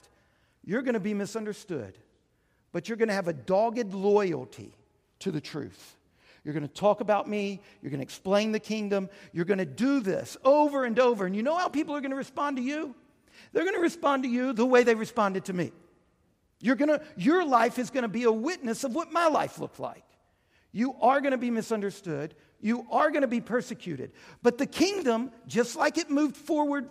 You're 0.65 0.81
going 0.81 0.95
to 0.95 0.99
be 0.99 1.13
misunderstood, 1.13 1.95
but 2.71 2.89
you're 2.89 2.97
going 2.97 3.09
to 3.09 3.13
have 3.13 3.27
a 3.27 3.33
dogged 3.33 3.93
loyalty 3.93 4.75
to 5.19 5.29
the 5.29 5.39
truth. 5.39 5.97
You're 6.43 6.55
going 6.55 6.67
to 6.67 6.73
talk 6.73 7.01
about 7.01 7.29
me. 7.29 7.61
You're 7.83 7.91
going 7.91 7.99
to 7.99 8.05
explain 8.05 8.53
the 8.53 8.59
kingdom. 8.59 9.07
You're 9.33 9.45
going 9.45 9.59
to 9.59 9.65
do 9.65 9.99
this 9.99 10.35
over 10.43 10.83
and 10.83 10.97
over. 10.97 11.27
And 11.27 11.35
you 11.35 11.43
know 11.43 11.59
how 11.59 11.67
people 11.67 11.95
are 11.95 12.01
going 12.01 12.09
to 12.09 12.17
respond 12.17 12.57
to 12.57 12.63
you? 12.63 12.95
They're 13.53 13.65
going 13.65 13.75
to 13.75 13.81
respond 13.81 14.23
to 14.23 14.29
you 14.29 14.51
the 14.53 14.65
way 14.65 14.81
they 14.81 14.95
responded 14.95 15.45
to 15.45 15.53
me. 15.53 15.71
You're 16.62 16.76
to, 16.76 17.01
your 17.18 17.45
life 17.45 17.80
is 17.80 17.89
going 17.89 18.03
to 18.03 18.09
be 18.09 18.24
a 18.24 18.32
witness 18.32 18.84
of 18.84 18.93
what 18.93 19.12
my 19.12 19.28
life 19.28 19.59
looked 19.59 19.80
like. 19.80 20.03
You 20.72 20.95
are 21.01 21.20
going 21.20 21.32
to 21.32 21.38
be 21.38 21.51
misunderstood. 21.51 22.36
You 22.62 22.86
are 22.91 23.09
going 23.09 23.24
to 23.24 23.28
be 23.28 23.41
persecuted. 23.41 24.12
But 24.41 24.57
the 24.57 24.66
kingdom, 24.66 25.32
just 25.47 25.76
like 25.76 25.97
it 25.97 26.09
moved 26.09 26.38
forward 26.38 26.89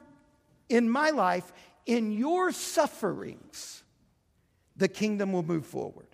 in 0.69 0.91
my 0.91 1.11
life, 1.11 1.53
in 1.87 2.13
your 2.13 2.53
sufferings, 2.53 3.83
the 4.77 4.89
kingdom 4.89 5.33
will 5.33 5.43
move 5.43 5.67
forward. 5.67 6.07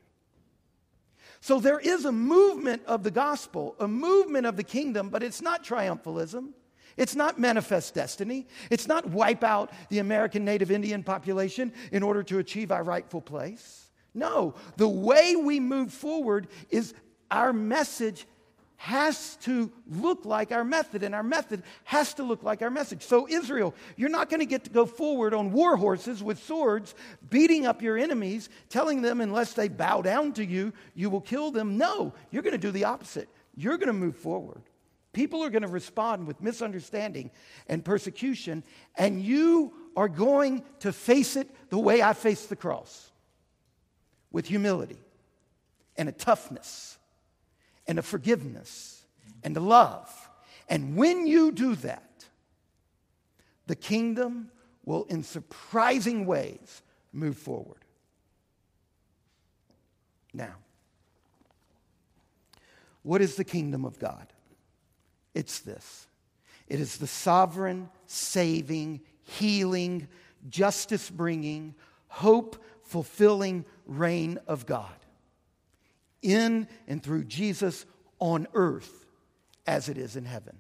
So 1.41 1.61
there 1.61 1.79
is 1.79 2.05
a 2.05 2.13
movement 2.13 2.83
of 2.87 3.03
the 3.03 3.11
gospel, 3.11 3.77
a 3.79 3.89
movement 3.89 4.47
of 4.47 4.57
the 4.57 4.65
kingdom, 4.65 5.11
but 5.11 5.23
it's 5.23 5.41
not 5.41 5.65
triumphalism. 5.65 6.51
It's 6.97 7.15
not 7.15 7.39
manifest 7.39 7.95
destiny. 7.95 8.47
It's 8.71 8.89
not 8.89 9.07
wipe 9.07 9.45
out 9.45 9.71
the 9.91 9.99
American 9.99 10.45
Native 10.45 10.71
Indian 10.71 11.03
population 11.03 11.73
in 11.93 12.03
order 12.03 12.23
to 12.25 12.39
achieve 12.39 12.73
our 12.73 12.83
rightful 12.83 13.21
place. 13.21 13.91
No, 14.15 14.55
the 14.77 14.89
way 14.89 15.37
we 15.37 15.61
move 15.61 15.93
forward 15.93 16.49
is 16.71 16.95
our 17.31 17.53
message 17.53 18.27
has 18.79 19.37
to 19.37 19.71
look 19.89 20.25
like 20.25 20.53
our 20.53 20.65
method, 20.65 21.03
and 21.03 21.15
our 21.15 21.23
method 21.23 21.63
has 21.85 22.15
to 22.15 22.23
look 22.23 22.43
like 22.43 22.61
our 22.63 22.71
message. 22.71 23.03
So, 23.03 23.27
Israel, 23.29 23.75
you're 23.97 24.11
not 24.11 24.29
going 24.29 24.41
to 24.41 24.47
get 24.47 24.65
to 24.65 24.71
go 24.71 24.85
forward 24.85 25.33
on 25.33 25.51
war 25.53 25.77
horses 25.77 26.23
with 26.23 26.43
swords, 26.43 26.95
beating 27.31 27.67
up 27.67 27.81
your 27.81 27.97
enemies, 27.97 28.49
telling 28.69 29.01
them 29.03 29.21
unless 29.21 29.55
they 29.55 29.69
bow 29.69 30.03
down 30.03 30.33
to 30.35 30.45
you, 30.45 30.73
you 30.95 31.09
will 31.09 31.23
kill 31.23 31.51
them. 31.51 31.79
No, 31.79 32.13
you're 32.31 32.43
going 32.43 32.53
to 32.53 32.59
do 32.59 32.71
the 32.71 32.85
opposite. 32.85 33.29
You're 33.55 33.79
going 33.79 33.89
to 33.89 33.95
move 33.95 34.17
forward. 34.17 34.63
People 35.17 35.43
are 35.43 35.49
going 35.49 35.63
to 35.63 35.69
respond 35.69 36.27
with 36.27 36.43
misunderstanding 36.43 37.31
and 37.69 37.83
persecution, 37.83 38.63
and 38.97 39.23
you 39.23 39.73
are 39.97 40.09
going 40.09 40.63
to 40.81 40.93
face 40.93 41.37
it 41.37 41.49
the 41.71 41.79
way 41.79 42.03
I 42.03 42.13
faced 42.13 42.51
the 42.51 42.55
cross 42.55 43.11
with 44.31 44.45
humility 44.45 44.99
and 45.97 46.11
a 46.11 46.13
toughness 46.13 46.99
and 47.87 47.99
a 47.99 48.03
forgiveness 48.03 49.07
and 49.43 49.57
a 49.57 49.61
love. 49.61 50.13
And 50.69 50.97
when 50.97 51.27
you 51.27 51.51
do 51.51 51.77
that, 51.77 52.27
the 53.67 53.75
kingdom 53.75 54.51
will, 54.85 55.05
in 55.05 55.23
surprising 55.23 56.27
ways, 56.27 56.83
move 57.15 57.39
forward. 57.39 57.87
Now, 60.35 60.57
what 63.03 63.23
is 63.23 63.37
the 63.37 63.45
kingdom 63.45 63.87
of 63.87 63.99
God? 63.99 64.27
It's 65.37 65.61
this 65.61 66.07
it 66.67 66.81
is 66.81 66.97
the 66.97 67.07
sovereign, 67.07 67.91
saving, 68.07 69.03
healing, 69.23 70.09
justice 70.49 71.11
bringing, 71.11 71.75
hope 72.09 72.65
fulfilling 72.83 73.67
reign 73.85 74.39
of 74.49 74.65
God 74.65 74.95
in 76.23 76.67
and 76.89 77.03
through 77.03 77.25
Jesus 77.25 77.85
on 78.19 78.49
earth 78.55 79.05
as 79.67 79.89
it 79.91 79.99
is 79.99 80.17
in 80.17 80.25
heaven. 80.25 80.57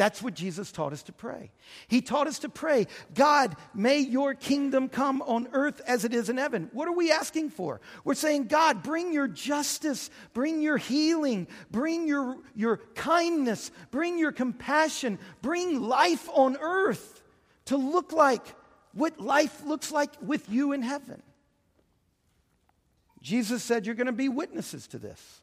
That's 0.00 0.22
what 0.22 0.32
Jesus 0.32 0.72
taught 0.72 0.94
us 0.94 1.02
to 1.02 1.12
pray. 1.12 1.50
He 1.86 2.00
taught 2.00 2.26
us 2.26 2.38
to 2.38 2.48
pray, 2.48 2.86
God, 3.12 3.54
may 3.74 3.98
your 3.98 4.32
kingdom 4.32 4.88
come 4.88 5.20
on 5.20 5.48
earth 5.52 5.82
as 5.86 6.06
it 6.06 6.14
is 6.14 6.30
in 6.30 6.38
heaven. 6.38 6.70
What 6.72 6.88
are 6.88 6.94
we 6.94 7.12
asking 7.12 7.50
for? 7.50 7.82
We're 8.02 8.14
saying, 8.14 8.46
God, 8.46 8.82
bring 8.82 9.12
your 9.12 9.28
justice, 9.28 10.08
bring 10.32 10.62
your 10.62 10.78
healing, 10.78 11.48
bring 11.70 12.08
your, 12.08 12.38
your 12.54 12.78
kindness, 12.94 13.70
bring 13.90 14.18
your 14.18 14.32
compassion, 14.32 15.18
bring 15.42 15.82
life 15.82 16.30
on 16.32 16.56
earth 16.62 17.22
to 17.66 17.76
look 17.76 18.10
like 18.10 18.54
what 18.94 19.20
life 19.20 19.66
looks 19.66 19.92
like 19.92 20.14
with 20.22 20.48
you 20.48 20.72
in 20.72 20.80
heaven. 20.80 21.22
Jesus 23.20 23.62
said, 23.62 23.84
You're 23.84 23.96
going 23.96 24.06
to 24.06 24.12
be 24.12 24.30
witnesses 24.30 24.86
to 24.86 24.98
this. 24.98 25.42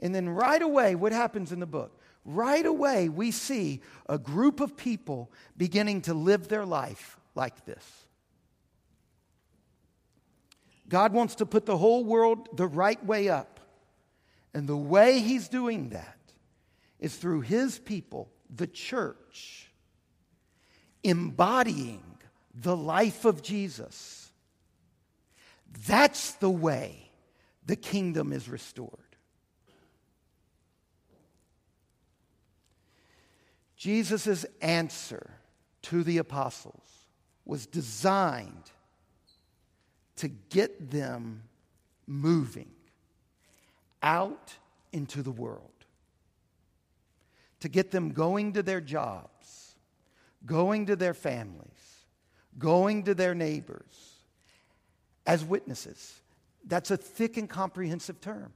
And 0.00 0.12
then 0.12 0.28
right 0.28 0.60
away, 0.60 0.96
what 0.96 1.12
happens 1.12 1.52
in 1.52 1.60
the 1.60 1.66
book? 1.66 1.99
Right 2.24 2.64
away, 2.64 3.08
we 3.08 3.30
see 3.30 3.80
a 4.08 4.18
group 4.18 4.60
of 4.60 4.76
people 4.76 5.30
beginning 5.56 6.02
to 6.02 6.14
live 6.14 6.48
their 6.48 6.66
life 6.66 7.16
like 7.34 7.64
this. 7.64 7.84
God 10.88 11.12
wants 11.12 11.36
to 11.36 11.46
put 11.46 11.66
the 11.66 11.76
whole 11.76 12.04
world 12.04 12.48
the 12.56 12.66
right 12.66 13.02
way 13.04 13.28
up. 13.28 13.60
And 14.52 14.68
the 14.68 14.76
way 14.76 15.20
He's 15.20 15.48
doing 15.48 15.90
that 15.90 16.18
is 16.98 17.14
through 17.16 17.42
His 17.42 17.78
people, 17.78 18.30
the 18.54 18.66
church, 18.66 19.70
embodying 21.04 22.02
the 22.52 22.76
life 22.76 23.24
of 23.24 23.42
Jesus 23.42 24.20
that's 25.86 26.32
the 26.32 26.50
way 26.50 27.10
the 27.66 27.76
kingdom 27.76 28.32
is 28.32 28.48
restored. 28.48 29.09
Jesus' 33.80 34.44
answer 34.60 35.30
to 35.80 36.04
the 36.04 36.18
apostles 36.18 37.06
was 37.46 37.64
designed 37.64 38.70
to 40.16 40.28
get 40.28 40.90
them 40.90 41.44
moving 42.06 42.68
out 44.02 44.54
into 44.92 45.22
the 45.22 45.30
world, 45.30 45.70
to 47.60 47.70
get 47.70 47.90
them 47.90 48.10
going 48.10 48.52
to 48.52 48.62
their 48.62 48.82
jobs, 48.82 49.74
going 50.44 50.84
to 50.84 50.94
their 50.94 51.14
families, 51.14 52.04
going 52.58 53.04
to 53.04 53.14
their 53.14 53.34
neighbors, 53.34 54.16
as 55.24 55.42
witnesses. 55.42 56.20
That's 56.66 56.90
a 56.90 56.98
thick 56.98 57.38
and 57.38 57.48
comprehensive 57.48 58.20
term. 58.20 58.52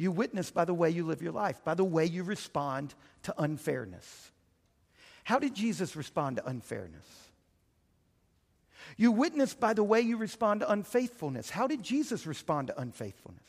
You 0.00 0.10
witness 0.10 0.50
by 0.50 0.64
the 0.64 0.72
way 0.72 0.88
you 0.88 1.04
live 1.04 1.20
your 1.20 1.32
life, 1.32 1.62
by 1.62 1.74
the 1.74 1.84
way 1.84 2.06
you 2.06 2.22
respond 2.22 2.94
to 3.24 3.34
unfairness. 3.36 4.30
How 5.24 5.38
did 5.38 5.54
Jesus 5.54 5.94
respond 5.94 6.36
to 6.36 6.46
unfairness? 6.46 7.04
You 8.96 9.12
witness 9.12 9.52
by 9.52 9.74
the 9.74 9.84
way 9.84 10.00
you 10.00 10.16
respond 10.16 10.60
to 10.60 10.72
unfaithfulness. 10.72 11.50
How 11.50 11.66
did 11.66 11.82
Jesus 11.82 12.26
respond 12.26 12.68
to 12.68 12.80
unfaithfulness? 12.80 13.44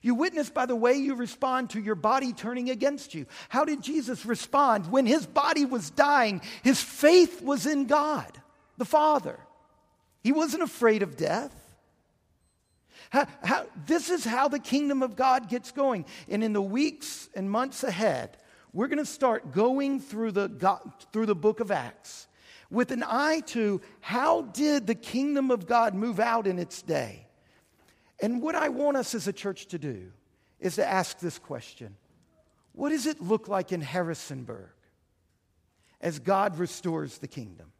You 0.00 0.14
witness 0.14 0.48
by 0.48 0.64
the 0.64 0.74
way 0.74 0.94
you 0.94 1.14
respond 1.14 1.68
to 1.70 1.80
your 1.82 1.96
body 1.96 2.32
turning 2.32 2.70
against 2.70 3.14
you. 3.14 3.26
How 3.50 3.66
did 3.66 3.82
Jesus 3.82 4.24
respond 4.24 4.90
when 4.90 5.04
his 5.04 5.26
body 5.26 5.66
was 5.66 5.90
dying? 5.90 6.40
His 6.62 6.82
faith 6.82 7.42
was 7.42 7.66
in 7.66 7.84
God, 7.84 8.40
the 8.78 8.86
Father. 8.86 9.38
He 10.22 10.32
wasn't 10.32 10.62
afraid 10.62 11.02
of 11.02 11.18
death. 11.18 11.57
How, 13.10 13.26
how, 13.42 13.66
this 13.86 14.10
is 14.10 14.24
how 14.24 14.48
the 14.48 14.58
kingdom 14.58 15.02
of 15.02 15.16
God 15.16 15.48
gets 15.48 15.72
going. 15.72 16.04
And 16.28 16.42
in 16.44 16.52
the 16.52 16.62
weeks 16.62 17.28
and 17.34 17.50
months 17.50 17.84
ahead, 17.84 18.36
we're 18.72 18.88
going 18.88 18.98
to 18.98 19.06
start 19.06 19.52
going 19.52 20.00
through 20.00 20.32
the, 20.32 20.80
through 21.12 21.26
the 21.26 21.34
book 21.34 21.60
of 21.60 21.70
Acts 21.70 22.28
with 22.70 22.90
an 22.90 23.02
eye 23.06 23.40
to 23.46 23.80
how 24.00 24.42
did 24.42 24.86
the 24.86 24.94
kingdom 24.94 25.50
of 25.50 25.66
God 25.66 25.94
move 25.94 26.20
out 26.20 26.46
in 26.46 26.58
its 26.58 26.82
day? 26.82 27.26
And 28.20 28.42
what 28.42 28.54
I 28.54 28.68
want 28.68 28.96
us 28.96 29.14
as 29.14 29.26
a 29.26 29.32
church 29.32 29.66
to 29.68 29.78
do 29.78 30.12
is 30.60 30.74
to 30.74 30.86
ask 30.86 31.18
this 31.18 31.38
question 31.38 31.96
What 32.72 32.90
does 32.90 33.06
it 33.06 33.22
look 33.22 33.48
like 33.48 33.72
in 33.72 33.80
Harrisonburg 33.80 34.70
as 36.00 36.18
God 36.18 36.58
restores 36.58 37.18
the 37.18 37.28
kingdom? 37.28 37.72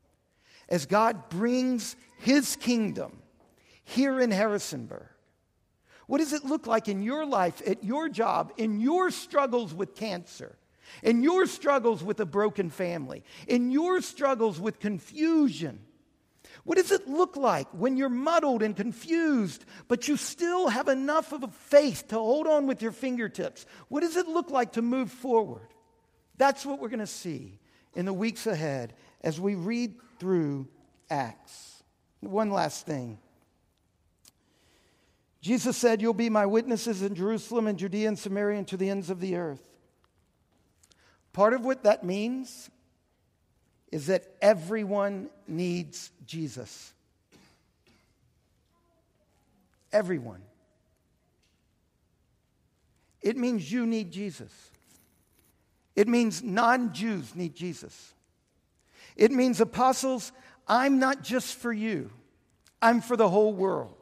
as 0.68 0.86
God 0.86 1.28
brings 1.28 1.96
his 2.18 2.56
kingdom 2.56 3.22
here 3.84 4.20
in 4.20 4.30
Harrisonburg. 4.30 5.08
What 6.08 6.18
does 6.18 6.32
it 6.32 6.44
look 6.44 6.66
like 6.66 6.88
in 6.88 7.02
your 7.02 7.26
life, 7.26 7.60
at 7.66 7.84
your 7.84 8.08
job, 8.08 8.52
in 8.56 8.80
your 8.80 9.10
struggles 9.10 9.74
with 9.74 9.94
cancer, 9.94 10.56
in 11.02 11.22
your 11.22 11.46
struggles 11.46 12.02
with 12.02 12.18
a 12.20 12.24
broken 12.26 12.70
family, 12.70 13.22
in 13.46 13.70
your 13.70 14.00
struggles 14.00 14.58
with 14.58 14.80
confusion? 14.80 15.80
What 16.64 16.78
does 16.78 16.92
it 16.92 17.06
look 17.06 17.36
like 17.36 17.68
when 17.72 17.98
you're 17.98 18.08
muddled 18.08 18.62
and 18.62 18.74
confused, 18.74 19.66
but 19.86 20.08
you 20.08 20.16
still 20.16 20.68
have 20.68 20.88
enough 20.88 21.32
of 21.32 21.42
a 21.42 21.48
faith 21.48 22.08
to 22.08 22.16
hold 22.16 22.46
on 22.46 22.66
with 22.66 22.80
your 22.80 22.92
fingertips? 22.92 23.66
What 23.88 24.00
does 24.00 24.16
it 24.16 24.26
look 24.26 24.50
like 24.50 24.72
to 24.72 24.82
move 24.82 25.12
forward? 25.12 25.68
That's 26.38 26.64
what 26.64 26.80
we're 26.80 26.88
going 26.88 27.00
to 27.00 27.06
see 27.06 27.58
in 27.94 28.06
the 28.06 28.14
weeks 28.14 28.46
ahead 28.46 28.94
as 29.20 29.38
we 29.38 29.56
read 29.56 29.94
through 30.18 30.68
Acts. 31.10 31.82
One 32.20 32.50
last 32.50 32.86
thing. 32.86 33.18
Jesus 35.48 35.78
said, 35.78 36.02
You'll 36.02 36.12
be 36.12 36.28
my 36.28 36.44
witnesses 36.44 37.00
in 37.00 37.14
Jerusalem 37.14 37.68
and 37.68 37.78
Judea 37.78 38.06
and 38.06 38.18
Samaria 38.18 38.58
and 38.58 38.68
to 38.68 38.76
the 38.76 38.90
ends 38.90 39.08
of 39.08 39.18
the 39.18 39.36
earth. 39.36 39.66
Part 41.32 41.54
of 41.54 41.64
what 41.64 41.84
that 41.84 42.04
means 42.04 42.68
is 43.90 44.08
that 44.08 44.26
everyone 44.42 45.30
needs 45.46 46.10
Jesus. 46.26 46.92
Everyone. 49.90 50.42
It 53.22 53.38
means 53.38 53.72
you 53.72 53.86
need 53.86 54.12
Jesus. 54.12 54.52
It 55.96 56.08
means 56.08 56.42
non 56.42 56.92
Jews 56.92 57.34
need 57.34 57.54
Jesus. 57.54 58.12
It 59.16 59.32
means, 59.32 59.62
apostles, 59.62 60.30
I'm 60.66 60.98
not 60.98 61.22
just 61.22 61.56
for 61.56 61.72
you, 61.72 62.10
I'm 62.82 63.00
for 63.00 63.16
the 63.16 63.30
whole 63.30 63.54
world. 63.54 63.97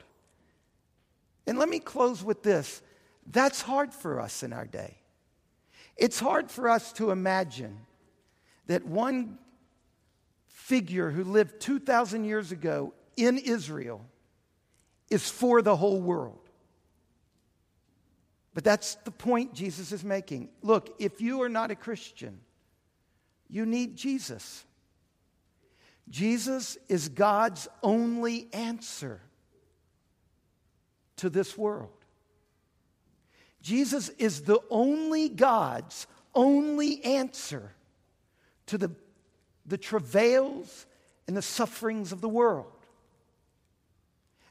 And 1.47 1.59
let 1.59 1.69
me 1.69 1.79
close 1.79 2.25
with 2.25 2.43
this 2.43 2.83
that's 3.29 3.61
hard 3.61 3.93
for 3.93 4.21
us 4.21 4.43
in 4.43 4.53
our 4.53 4.67
day. 4.67 4.99
It's 5.97 6.21
hard 6.21 6.51
for 6.51 6.69
us 6.69 6.93
to 6.95 7.11
imagine 7.11 7.79
that 8.67 8.85
one 8.85 9.39
figure 10.49 11.11
who 11.11 11.25
lived 11.25 11.61
2,000 11.61 12.25
years 12.25 12.53
ago 12.53 12.93
in 13.17 13.39
Israel 13.39 14.05
is 15.11 15.29
for 15.29 15.63
the 15.63 15.77
whole 15.77 16.01
world. 16.01 16.39
But 18.53 18.65
that's 18.65 18.97
the 18.97 19.11
point 19.11 19.55
Jesus 19.55 19.93
is 19.93 20.03
making. 20.03 20.49
Look, 20.63 20.95
if 20.99 21.21
you 21.21 21.43
are 21.43 21.49
not 21.49 21.71
a 21.71 21.77
Christian, 21.77 22.41
you 23.49 23.67
need 23.67 23.97
Jesus. 23.97 24.65
Jesus 26.09 26.79
is 26.89 27.09
God's 27.09 27.69
only 27.83 28.49
answer 28.53 29.21
to 31.17 31.31
this 31.31 31.57
world. 31.57 31.91
Jesus 33.63 34.11
is 34.11 34.43
the 34.43 34.61
only 34.71 35.29
God's 35.29 36.07
only 36.35 37.03
answer 37.05 37.73
to 38.67 38.79
the, 38.79 38.91
the 39.65 39.79
travails 39.79 40.87
and 41.27 41.37
the 41.37 41.43
sufferings 41.43 42.13
of 42.13 42.21
the 42.21 42.29
world. 42.29 42.73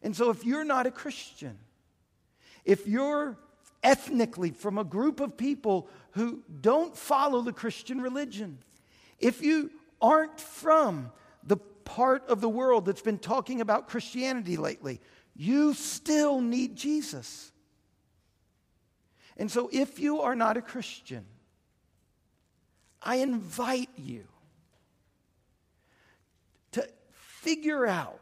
And 0.01 0.15
so, 0.15 0.29
if 0.29 0.43
you're 0.43 0.65
not 0.65 0.85
a 0.85 0.91
Christian, 0.91 1.57
if 2.65 2.87
you're 2.87 3.37
ethnically 3.83 4.51
from 4.51 4.77
a 4.77 4.83
group 4.83 5.19
of 5.19 5.37
people 5.37 5.87
who 6.11 6.43
don't 6.61 6.97
follow 6.97 7.41
the 7.41 7.53
Christian 7.53 8.01
religion, 8.01 8.57
if 9.19 9.41
you 9.41 9.71
aren't 10.01 10.39
from 10.39 11.11
the 11.43 11.57
part 11.57 12.27
of 12.27 12.41
the 12.41 12.49
world 12.49 12.85
that's 12.85 13.01
been 13.01 13.19
talking 13.19 13.61
about 13.61 13.87
Christianity 13.87 14.57
lately, 14.57 14.99
you 15.35 15.73
still 15.73 16.39
need 16.39 16.75
Jesus. 16.75 17.51
And 19.37 19.51
so, 19.51 19.69
if 19.71 19.99
you 19.99 20.21
are 20.21 20.35
not 20.35 20.55
a 20.55 20.61
Christian, 20.61 21.25
I 23.01 23.17
invite 23.17 23.89
you 23.97 24.23
to 26.71 26.87
figure 27.11 27.85
out 27.85 28.19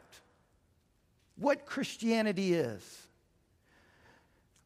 what 1.35 1.65
Christianity 1.65 2.53
is. 2.53 3.07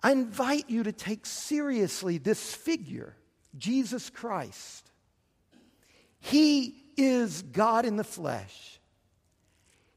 I 0.01 0.11
invite 0.11 0.69
you 0.69 0.83
to 0.83 0.93
take 0.93 1.25
seriously 1.25 2.17
this 2.17 2.53
figure, 2.53 3.13
Jesus 3.57 4.09
Christ. 4.09 4.89
He 6.19 6.75
is 6.95 7.41
God 7.41 7.85
in 7.85 7.97
the 7.97 8.03
flesh. 8.03 8.79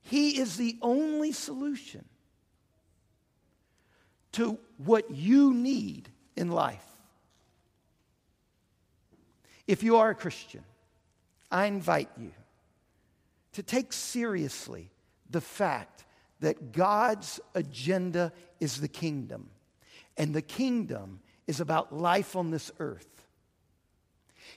He 0.03 0.39
is 0.41 0.57
the 0.57 0.79
only 0.83 1.31
solution 1.31 2.05
to 4.33 4.59
what 4.79 5.11
you 5.11 5.53
need 5.53 6.09
in 6.37 6.51
life. 6.51 6.85
If 9.67 9.83
you 9.83 9.97
are 9.97 10.11
a 10.11 10.15
Christian, 10.15 10.65
I 11.51 11.67
invite 11.67 12.11
you 12.19 12.33
to 13.53 13.63
take 13.63 13.93
seriously 13.93 14.91
the 15.29 15.41
fact 15.41 16.05
that 16.41 16.73
God's 16.73 17.41
agenda 17.55 18.33
is 18.61 18.81
the 18.81 18.89
kingdom, 18.89 19.51
and 20.17 20.35
the 20.35 20.43
kingdom 20.43 21.21
is 21.47 21.61
about 21.61 21.95
life 21.95 22.37
on 22.37 22.51
this 22.51 22.73
earth. 22.79 23.25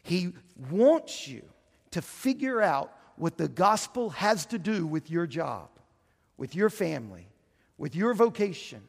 He 0.01 0.33
wants 0.69 1.27
you 1.27 1.43
to 1.91 2.01
figure 2.01 2.61
out 2.61 2.95
what 3.15 3.37
the 3.37 3.47
gospel 3.47 4.11
has 4.11 4.45
to 4.47 4.57
do 4.57 4.87
with 4.87 5.11
your 5.11 5.27
job, 5.27 5.69
with 6.37 6.55
your 6.55 6.69
family, 6.69 7.27
with 7.77 7.95
your 7.95 8.13
vocation, 8.13 8.81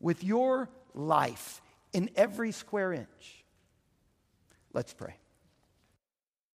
with 0.00 0.24
your 0.24 0.68
life 0.94 1.60
in 1.92 2.10
every 2.16 2.52
square 2.52 2.92
inch. 2.92 3.44
Let's 4.72 4.92
pray. 4.92 5.19